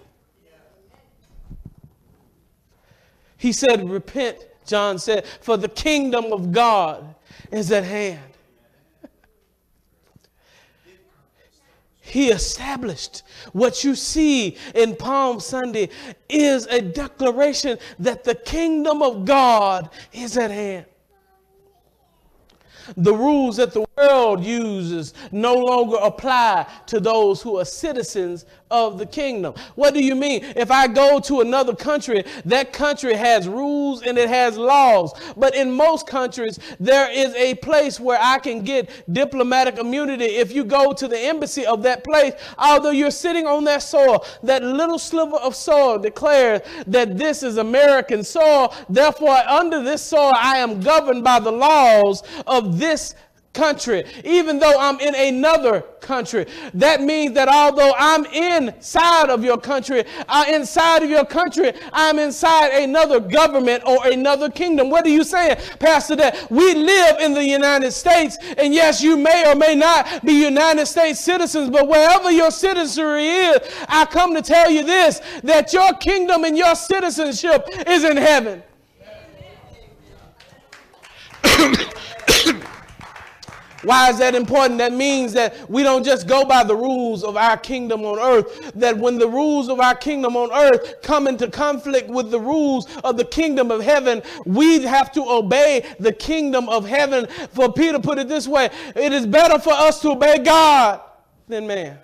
[3.37, 4.37] He said, Repent
[4.67, 7.15] John said, For the kingdom of God
[7.51, 8.21] is at hand.
[12.01, 15.89] He established what you see in Palm Sunday
[16.29, 20.85] is a declaration that the kingdom of God is at hand.
[22.95, 28.97] The rules that the world uses no longer apply to those who are citizens of
[28.97, 29.53] the kingdom.
[29.75, 30.43] What do you mean?
[30.55, 35.13] If I go to another country, that country has rules and it has laws.
[35.37, 40.25] But in most countries, there is a place where I can get diplomatic immunity.
[40.25, 44.25] If you go to the embassy of that place, although you're sitting on that soil,
[44.43, 48.75] that little sliver of soil declares that this is American soil.
[48.89, 53.15] Therefore, under this soil, I am governed by the laws of this
[53.57, 56.45] country, even though I'm in another country.
[56.75, 62.19] That means that although I'm inside of your country, uh, inside of your country, I'm
[62.19, 64.91] inside another government or another kingdom.
[64.91, 66.15] What are you saying, Pastor?
[66.15, 70.33] That we live in the United States, and yes, you may or may not be
[70.33, 73.57] United States citizens, but wherever your citizenry is,
[73.89, 78.61] I come to tell you this that your kingdom and your citizenship is in heaven.
[83.87, 84.79] Why is that important?
[84.79, 88.73] That means that we don't just go by the rules of our kingdom on earth.
[88.75, 92.85] That when the rules of our kingdom on earth come into conflict with the rules
[93.05, 97.27] of the kingdom of heaven, we have to obey the kingdom of heaven.
[97.51, 100.99] For Peter put it this way it is better for us to obey God
[101.47, 101.97] than man.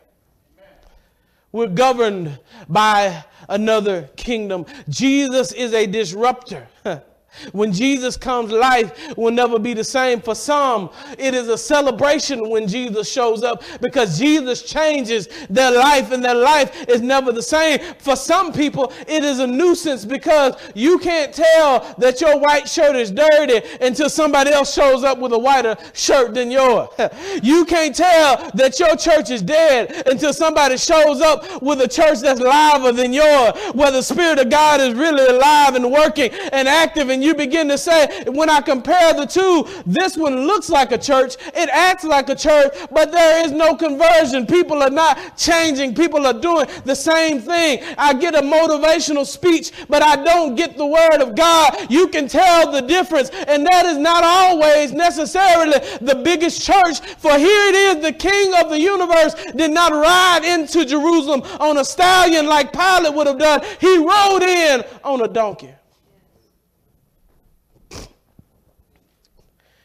[1.52, 4.68] We're governed by another kingdom.
[4.88, 6.66] Jesus is a disruptor.
[7.52, 10.22] When Jesus comes, life will never be the same.
[10.22, 16.12] For some, it is a celebration when Jesus shows up because Jesus changes their life
[16.12, 17.80] and their life is never the same.
[18.00, 22.96] For some people, it is a nuisance because you can't tell that your white shirt
[22.96, 26.90] is dirty until somebody else shows up with a whiter shirt than yours.
[27.42, 32.20] You can't tell that your church is dead until somebody shows up with a church
[32.20, 36.68] that's liver than yours, where the Spirit of God is really alive and working and
[36.68, 40.92] active in you begin to say, when I compare the two, this one looks like
[40.92, 44.46] a church, it acts like a church, but there is no conversion.
[44.46, 47.84] People are not changing, people are doing the same thing.
[47.98, 51.90] I get a motivational speech, but I don't get the word of God.
[51.90, 57.38] You can tell the difference, and that is not always necessarily the biggest church, for
[57.38, 61.86] here it is the king of the universe did not ride into Jerusalem on a
[61.86, 63.62] stallion like Pilate would have done.
[63.80, 65.74] He rode in on a donkey.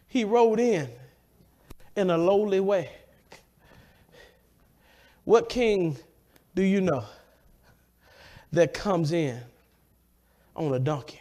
[0.08, 0.88] He rode in
[1.94, 2.90] in a lowly way.
[5.24, 5.98] What king
[6.54, 7.04] do you know
[8.52, 9.40] that comes in
[10.56, 11.20] on a donkey?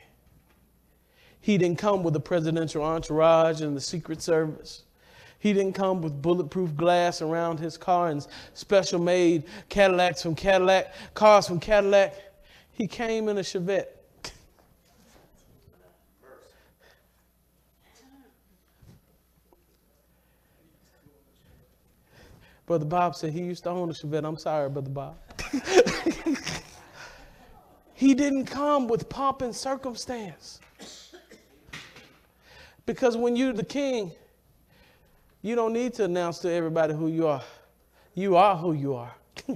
[1.41, 4.83] He didn't come with a presidential entourage and the Secret Service.
[5.39, 10.93] He didn't come with bulletproof glass around his car and special made Cadillacs from Cadillac,
[11.13, 12.15] cars from Cadillac.
[12.71, 13.96] He came in a Chevette.
[22.68, 24.28] Brother Bob said he used to own a Chevette.
[24.28, 25.18] I'm sorry, Brother Bob.
[27.93, 30.59] he didn't come with pomp and circumstance.
[32.86, 34.11] Because when you're the king,
[35.41, 37.43] you don't need to announce to everybody who you are.
[38.15, 39.15] You are who you are.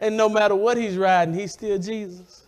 [0.00, 2.39] and no matter what he's riding, he's still Jesus.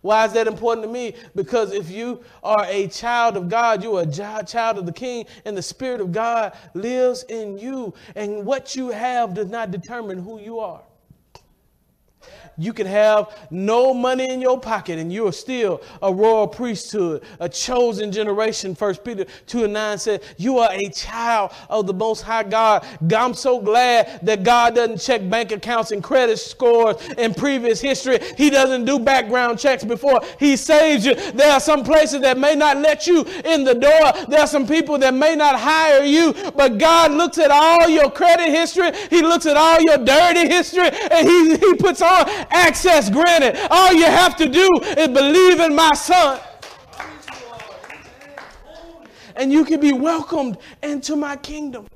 [0.00, 1.14] Why is that important to me?
[1.34, 5.26] Because if you are a child of God, you are a child of the King,
[5.44, 7.92] and the Spirit of God lives in you.
[8.14, 10.82] And what you have does not determine who you are.
[12.58, 17.22] You can have no money in your pocket and you are still a royal priesthood,
[17.38, 18.74] a chosen generation.
[18.74, 22.84] First Peter 2 and 9 said, You are a child of the Most High God.
[23.16, 28.18] I'm so glad that God doesn't check bank accounts and credit scores and previous history.
[28.36, 31.14] He doesn't do background checks before He saves you.
[31.14, 34.26] There are some places that may not let you in the door.
[34.28, 38.10] There are some people that may not hire you, but God looks at all your
[38.10, 38.90] credit history.
[39.10, 43.56] He looks at all your dirty history and He, he puts on access granted.
[43.70, 46.40] All you have to do is believe in my son.
[49.36, 51.86] And you can be welcomed into my kingdom.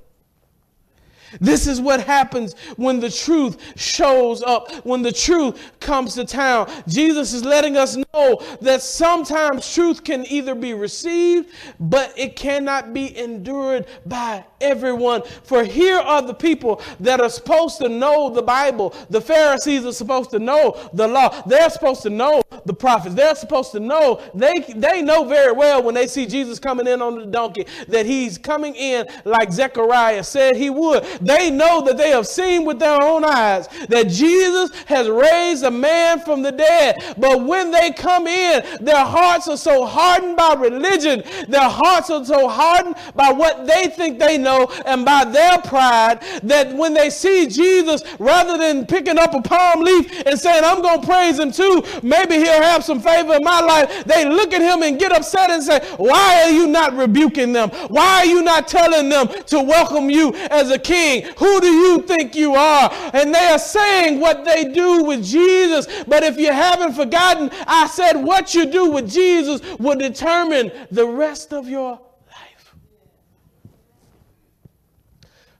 [1.40, 6.70] This is what happens when the truth shows up, when the truth comes to town.
[6.86, 12.92] Jesus is letting us know that sometimes truth can either be received, but it cannot
[12.92, 15.22] be endured by everyone.
[15.42, 18.94] For here are the people that are supposed to know the Bible.
[19.10, 21.42] The Pharisees are supposed to know the law.
[21.46, 23.14] They're supposed to know the prophets.
[23.14, 24.20] They're supposed to know.
[24.34, 28.06] They, they know very well when they see Jesus coming in on the donkey that
[28.06, 31.04] he's coming in like Zechariah said he would.
[31.22, 35.70] They know that they have seen with their own eyes that Jesus has raised a
[35.70, 37.14] man from the dead.
[37.18, 42.24] But when they come in, their hearts are so hardened by religion, their hearts are
[42.24, 47.10] so hardened by what they think they know and by their pride that when they
[47.10, 51.38] see Jesus, rather than picking up a palm leaf and saying, I'm going to praise
[51.38, 54.98] him too, maybe he'll have some favor in my life, they look at him and
[54.98, 57.70] get upset and say, Why are you not rebuking them?
[57.88, 60.78] Why are you not telling them to welcome you as a
[61.20, 61.32] king?
[61.38, 62.90] Who do you think you are?
[63.12, 65.86] And they are saying what they do with Jesus.
[66.06, 71.06] But if you haven't forgotten, I said what you do with Jesus will determine the
[71.06, 71.92] rest of your
[72.26, 72.74] life.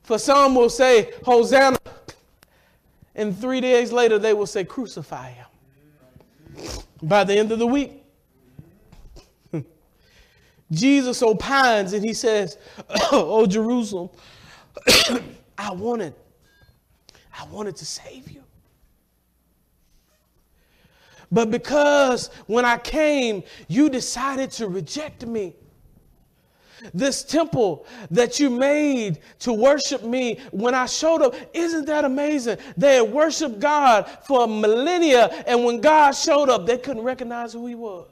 [0.03, 1.77] For some will say, Hosanna.
[3.15, 5.45] And three days later, they will say, Crucify him.
[7.01, 8.03] By the end of the week,
[10.71, 12.57] Jesus opines and he says,
[13.11, 14.09] Oh, Jerusalem,
[15.57, 16.13] I wanted,
[17.37, 18.43] I wanted to save you.
[21.31, 25.55] But because when I came, you decided to reject me.
[26.93, 32.57] This temple that you made to worship me when I showed up, isn't that amazing?
[32.75, 37.65] They had worshiped God for millennia, and when God showed up, they couldn't recognize who
[37.67, 38.07] He was.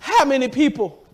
[0.00, 1.04] How many people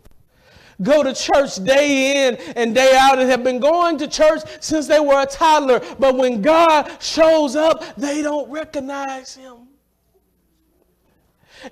[0.82, 4.86] go to church day in and day out and have been going to church since
[4.86, 5.80] they were a toddler.
[5.98, 9.68] But when God shows up, they don't recognize him.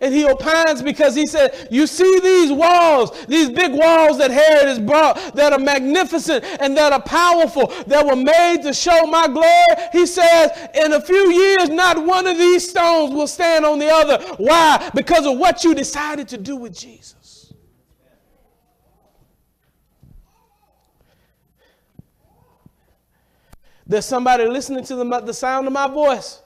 [0.00, 4.66] And he opines because he said, You see these walls, these big walls that Herod
[4.66, 9.26] has brought that are magnificent and that are powerful, that were made to show my
[9.28, 9.88] glory.
[9.92, 13.90] He says, In a few years, not one of these stones will stand on the
[13.90, 14.22] other.
[14.36, 14.90] Why?
[14.94, 17.22] Because of what you decided to do with Jesus.
[23.93, 26.40] There's somebody listening to the, the sound of my voice.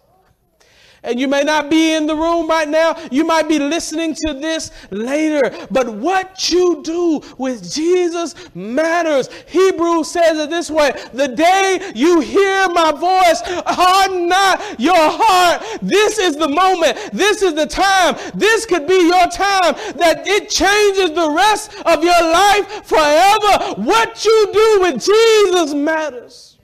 [1.05, 2.97] And you may not be in the room right now.
[3.13, 5.57] You might be listening to this later.
[5.71, 9.29] But what you do with Jesus matters.
[9.47, 15.63] Hebrews says it this way The day you hear my voice, harden not your heart.
[15.83, 16.99] This is the moment.
[17.13, 18.17] This is the time.
[18.35, 23.81] This could be your time that it changes the rest of your life forever.
[23.83, 26.56] What you do with Jesus matters.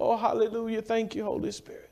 [0.00, 0.80] Oh, hallelujah.
[0.80, 1.90] Thank you, Holy Spirit.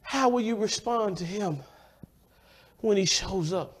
[0.00, 1.58] How will you respond to Him
[2.80, 3.78] when He shows up?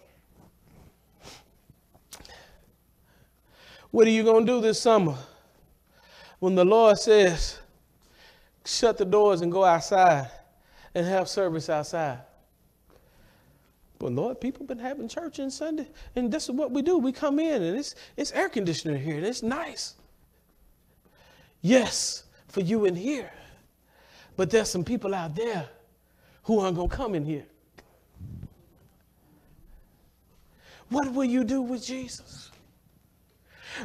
[3.90, 5.16] What are you going to do this summer
[6.40, 7.58] when the Lord says,
[8.66, 10.28] shut the doors and go outside
[10.94, 12.18] and have service outside?
[13.98, 16.98] But Lord, people been having church on Sunday, and this is what we do.
[16.98, 19.94] We come in and it's it's air conditioner here, and it's nice.
[21.64, 23.30] Yes, for you in here.
[24.36, 25.66] But there's some people out there
[26.42, 27.46] who aren't going to come in here.
[30.90, 32.43] What will you do with Jesus?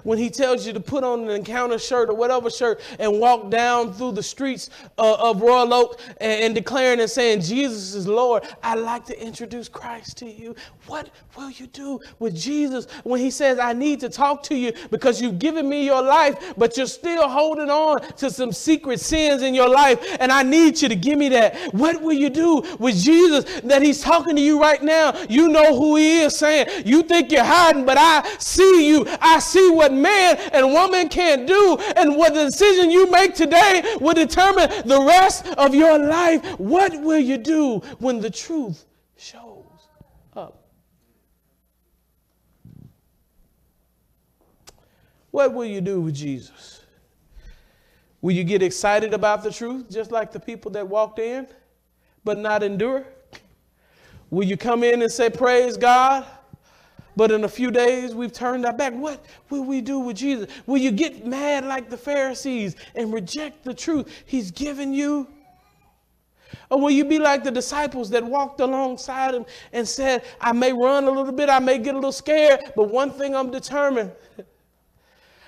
[0.03, 3.49] When he tells you to put on an encounter shirt or whatever shirt and walk
[3.49, 8.07] down through the streets uh, of Royal Oak and, and, declaring and saying, Jesus is
[8.07, 10.55] Lord, I'd like to introduce Christ to you.
[10.87, 14.73] What will you do with Jesus when he says, I need to talk to you
[14.91, 19.41] because you've given me your life, but you're still holding on to some secret sins
[19.41, 21.55] in your life, and I need you to give me that?
[21.73, 25.13] What will you do with Jesus that he's talking to you right now?
[25.29, 29.05] You know who he is saying, You think you're hiding, but I see you.
[29.21, 31.77] I see what man and woman can't do.
[31.95, 36.45] And what the decision you make today will determine the rest of your life.
[36.59, 38.85] What will you do when the truth
[39.17, 39.65] shows
[40.35, 40.61] up?
[45.31, 46.81] What will you do with Jesus?
[48.21, 51.47] Will you get excited about the truth, just like the people that walked in,
[52.25, 53.05] but not endure?
[54.29, 56.25] Will you come in and say, Praise God?
[57.15, 58.93] But in a few days, we've turned our back.
[58.93, 60.49] What will we do with Jesus?
[60.65, 65.27] Will you get mad like the Pharisees and reject the truth He's given you?
[66.69, 70.71] Or will you be like the disciples that walked alongside him and said, I may
[70.71, 74.11] run a little bit, I may get a little scared, but one thing I'm determined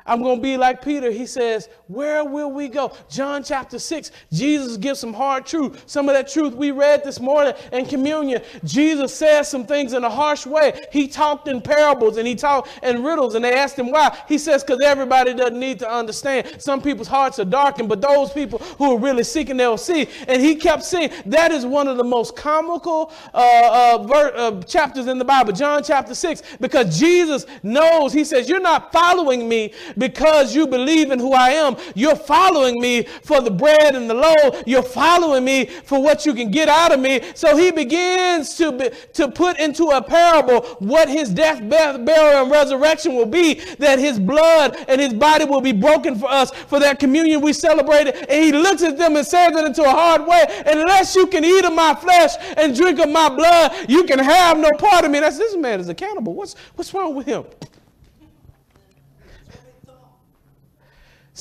[0.05, 1.11] I'm going to be like Peter.
[1.11, 2.95] He says, Where will we go?
[3.09, 5.83] John chapter 6, Jesus gives some hard truth.
[5.85, 8.41] Some of that truth we read this morning in communion.
[8.63, 10.79] Jesus says some things in a harsh way.
[10.91, 14.17] He talked in parables and he talked in riddles, and they asked him why.
[14.27, 16.61] He says, Because everybody doesn't need to understand.
[16.61, 20.07] Some people's hearts are darkened, but those people who are really seeking, they'll see.
[20.27, 24.61] And he kept saying, That is one of the most comical uh, uh, ver- uh,
[24.63, 29.47] chapters in the Bible, John chapter 6, because Jesus knows, he says, You're not following
[29.47, 31.75] me because you believe in who I am.
[31.95, 34.63] You're following me for the bread and the loaf.
[34.65, 37.21] You're following me for what you can get out of me.
[37.35, 42.51] So he begins to, be, to put into a parable what his death, burial, and
[42.51, 46.79] resurrection will be, that his blood and his body will be broken for us for
[46.79, 48.15] that communion we celebrated.
[48.29, 51.43] And he looks at them and says it into a hard way, unless you can
[51.45, 55.11] eat of my flesh and drink of my blood, you can have no part of
[55.11, 55.19] me.
[55.19, 56.33] That's this man is accountable.
[56.33, 57.45] What's, what's wrong with him?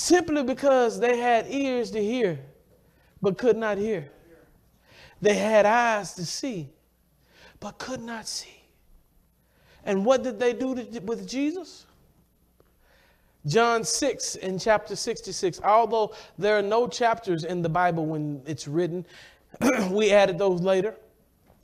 [0.00, 2.38] Simply because they had ears to hear
[3.20, 4.10] but could not hear.
[5.20, 6.70] They had eyes to see
[7.60, 8.62] but could not see.
[9.84, 11.84] And what did they do to, with Jesus?
[13.46, 15.60] John 6 in chapter 66.
[15.62, 19.04] Although there are no chapters in the Bible when it's written,
[19.90, 20.94] we added those later.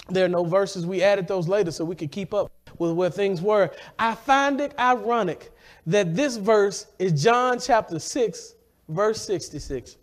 [0.08, 0.86] There are no verses.
[0.86, 3.70] We added those later so we could keep up with where things were.
[3.98, 5.52] I find it ironic
[5.86, 8.54] that this verse is John chapter 6,
[8.88, 9.96] verse 66.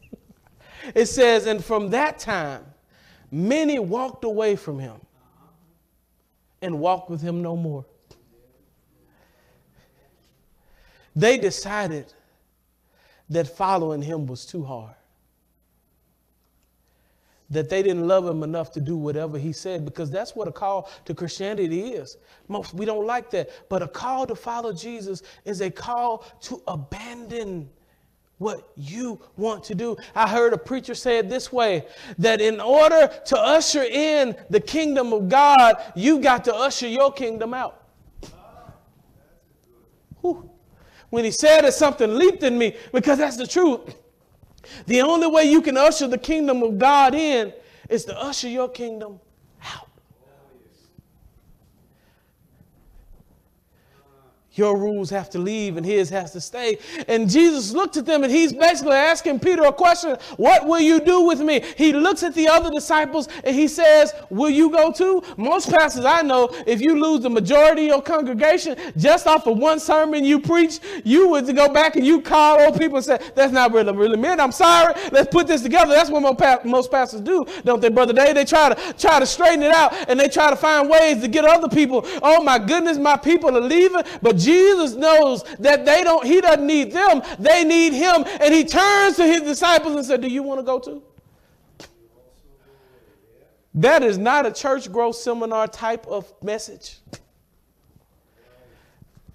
[0.94, 2.64] it says, And from that time,
[3.30, 5.00] many walked away from him
[6.60, 7.84] and walked with him no more.
[11.14, 12.12] They decided
[13.30, 14.94] that following him was too hard
[17.50, 20.52] that they didn't love him enough to do whatever he said because that's what a
[20.52, 22.18] call to Christianity is.
[22.48, 26.62] Most we don't like that, but a call to follow Jesus is a call to
[26.66, 27.68] abandon
[28.36, 29.96] what you want to do.
[30.14, 31.86] I heard a preacher say it this way
[32.18, 37.12] that in order to usher in the kingdom of God, you got to usher your
[37.12, 37.82] kingdom out.
[40.20, 40.50] Whew.
[41.10, 43.94] When he said it, something leaped in me because that's the truth.
[44.86, 47.52] The only way you can usher the kingdom of God in
[47.88, 49.20] is to usher your kingdom
[54.58, 56.78] Your rules have to leave and his has to stay.
[57.06, 60.98] And Jesus looked at them and he's basically asking Peter a question What will you
[61.00, 61.62] do with me?
[61.76, 65.22] He looks at the other disciples and he says, Will you go too?
[65.36, 69.58] Most pastors I know, if you lose the majority of your congregation just off of
[69.58, 73.18] one sermon you preach, you would go back and you call old people and say,
[73.36, 74.40] That's not really, really meant.
[74.40, 74.92] I'm sorry.
[75.12, 75.92] Let's put this together.
[75.92, 78.34] That's what most pastors do, don't they, Brother Dave?
[78.34, 81.28] They try to try to straighten it out and they try to find ways to
[81.28, 82.02] get other people.
[82.22, 84.02] Oh my goodness, my people are leaving.
[84.20, 84.47] But Jesus
[84.96, 88.24] knows that they don't, he doesn't need them, they need him.
[88.40, 91.02] And he turns to his disciples and said, Do you want to go too?
[93.74, 96.98] That is not a church growth seminar type of message.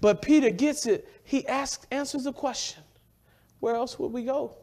[0.02, 1.08] But Peter gets it.
[1.24, 2.84] He asks, answers the question
[3.62, 4.56] Where else would we go?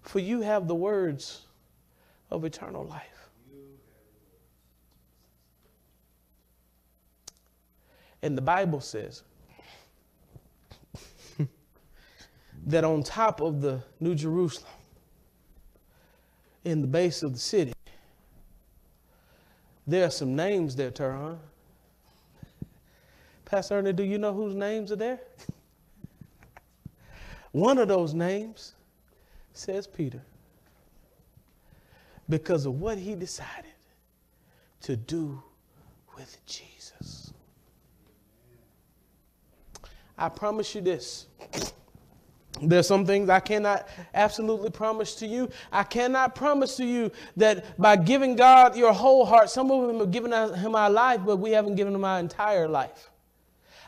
[0.00, 1.42] For you have the words
[2.30, 3.15] of eternal life.
[8.26, 9.22] And the Bible says
[12.66, 14.72] that on top of the New Jerusalem,
[16.64, 17.72] in the base of the city,
[19.86, 21.38] there are some names there, Turhan.
[23.44, 25.20] Pastor Ernie, do you know whose names are there?
[27.52, 28.74] One of those names
[29.52, 30.20] says Peter
[32.28, 33.70] because of what he decided
[34.80, 35.40] to do
[36.16, 36.75] with Jesus.
[40.18, 41.26] I promise you this.
[42.62, 45.50] There's some things I cannot absolutely promise to you.
[45.70, 49.98] I cannot promise to you that by giving God your whole heart, some of them
[49.98, 53.10] have given him our life, but we haven't given him our entire life.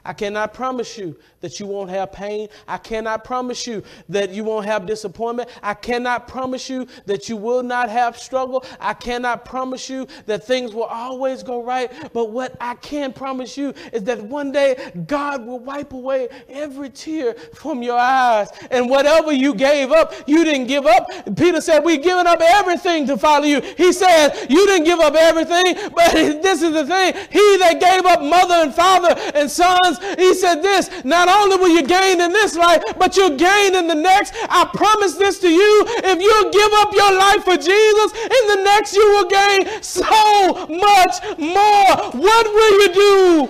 [0.08, 2.48] I cannot promise you that you won't have pain.
[2.66, 5.50] I cannot promise you that you won't have disappointment.
[5.62, 8.64] I cannot promise you that you will not have struggle.
[8.80, 11.92] I cannot promise you that things will always go right.
[12.14, 16.88] But what I can promise you is that one day God will wipe away every
[16.88, 18.48] tear from your eyes.
[18.70, 21.36] And whatever you gave up, you didn't give up.
[21.36, 23.60] Peter said, We've given up everything to follow you.
[23.60, 27.12] He said, You didn't give up everything, but this is the thing.
[27.30, 31.68] He that gave up mother and father and sons he said this not only will
[31.68, 34.34] you gain in this life, but you'll gain in the next.
[34.48, 38.62] I promise this to you if you give up your life for Jesus, in the
[38.64, 42.10] next you will gain so much more.
[42.12, 43.48] What will you do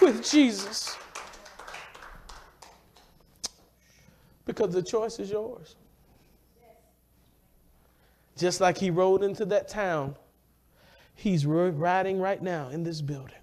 [0.00, 0.96] with Jesus?
[4.44, 5.76] Because the choice is yours.
[8.36, 10.16] Just like he rode into that town,
[11.14, 13.39] he's riding right now in this building.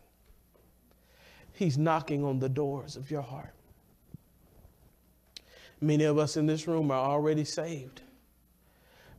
[1.57, 3.55] He's knocking on the doors of your heart.
[5.81, 8.01] Many of us in this room are already saved.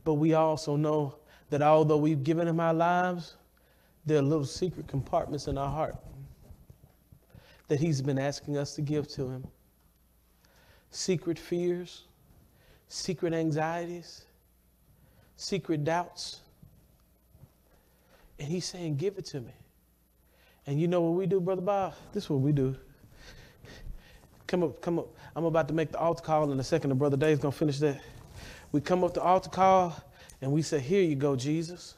[0.05, 1.15] But we also know
[1.49, 3.35] that although we've given him our lives,
[4.05, 5.97] there are little secret compartments in our heart
[7.67, 9.45] that he's been asking us to give to him.
[10.91, 12.05] Secret fears,
[12.87, 14.23] secret anxieties,
[15.35, 16.39] secret doubts.
[18.39, 19.51] And he's saying, Give it to me.
[20.69, 21.95] And you know what we do, Brother Bob?
[22.13, 22.75] This is what we do.
[24.45, 25.07] Come up, come up.
[25.35, 27.57] I'm about to make the altar call in a second, and Brother Dave's going to
[27.57, 27.99] finish that.
[28.71, 29.99] We come up the altar call,
[30.43, 31.95] and we say, Here you go, Jesus.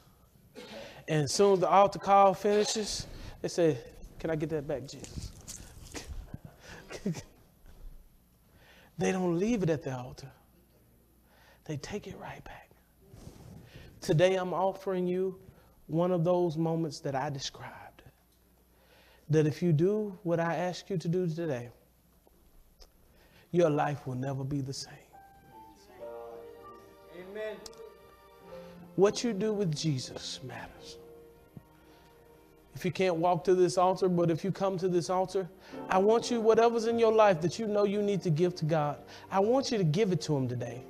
[1.06, 3.06] And as soon as the altar call finishes,
[3.42, 3.76] they say,
[4.18, 5.32] Can I get that back, Jesus?
[8.96, 10.30] they don't leave it at the altar,
[11.66, 12.70] they take it right back.
[14.00, 15.38] Today, I'm offering you
[15.88, 17.81] one of those moments that I described
[19.32, 21.70] that if you do what I ask you to do today,
[23.50, 24.94] your life will never be the same.
[27.14, 27.56] Amen.
[28.96, 30.98] What you do with Jesus matters.
[32.74, 35.48] If you can't walk to this altar, but if you come to this altar,
[35.90, 38.64] I want you, whatever's in your life that you know you need to give to
[38.64, 38.98] God,
[39.30, 40.82] I want you to give it to Him today.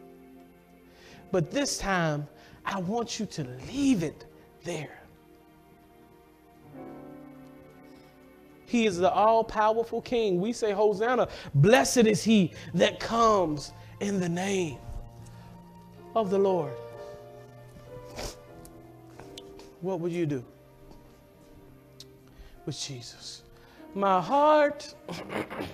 [1.32, 2.27] But this time,
[2.64, 4.27] I want you to leave it
[4.64, 5.01] there.
[8.73, 10.40] He is the all powerful King.
[10.40, 11.28] We say, Hosanna.
[11.55, 13.70] Blessed is he that comes
[14.01, 14.78] in the name
[16.16, 16.73] of the Lord.
[19.82, 20.43] What would you do
[22.65, 23.43] with Jesus?
[23.94, 24.94] My heart,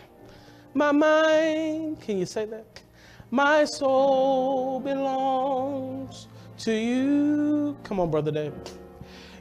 [0.75, 2.83] my mind, can you say that?
[3.31, 6.27] My soul belongs
[6.59, 7.77] to you.
[7.85, 8.69] Come on, Brother David.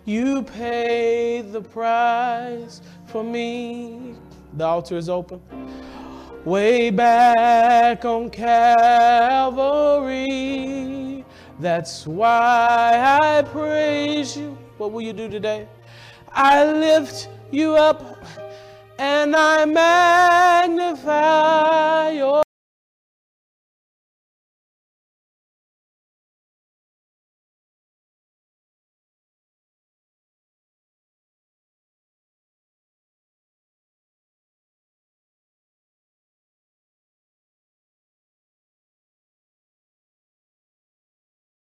[0.07, 4.15] You paid the price for me.
[4.53, 5.41] The altar is open.
[6.45, 9.25] Way back on Calvary.
[11.59, 14.57] That's why I praise you.
[14.77, 15.67] What will you do today?
[16.31, 18.23] I lift you up
[18.97, 19.65] and I
[20.69, 22.46] magnify your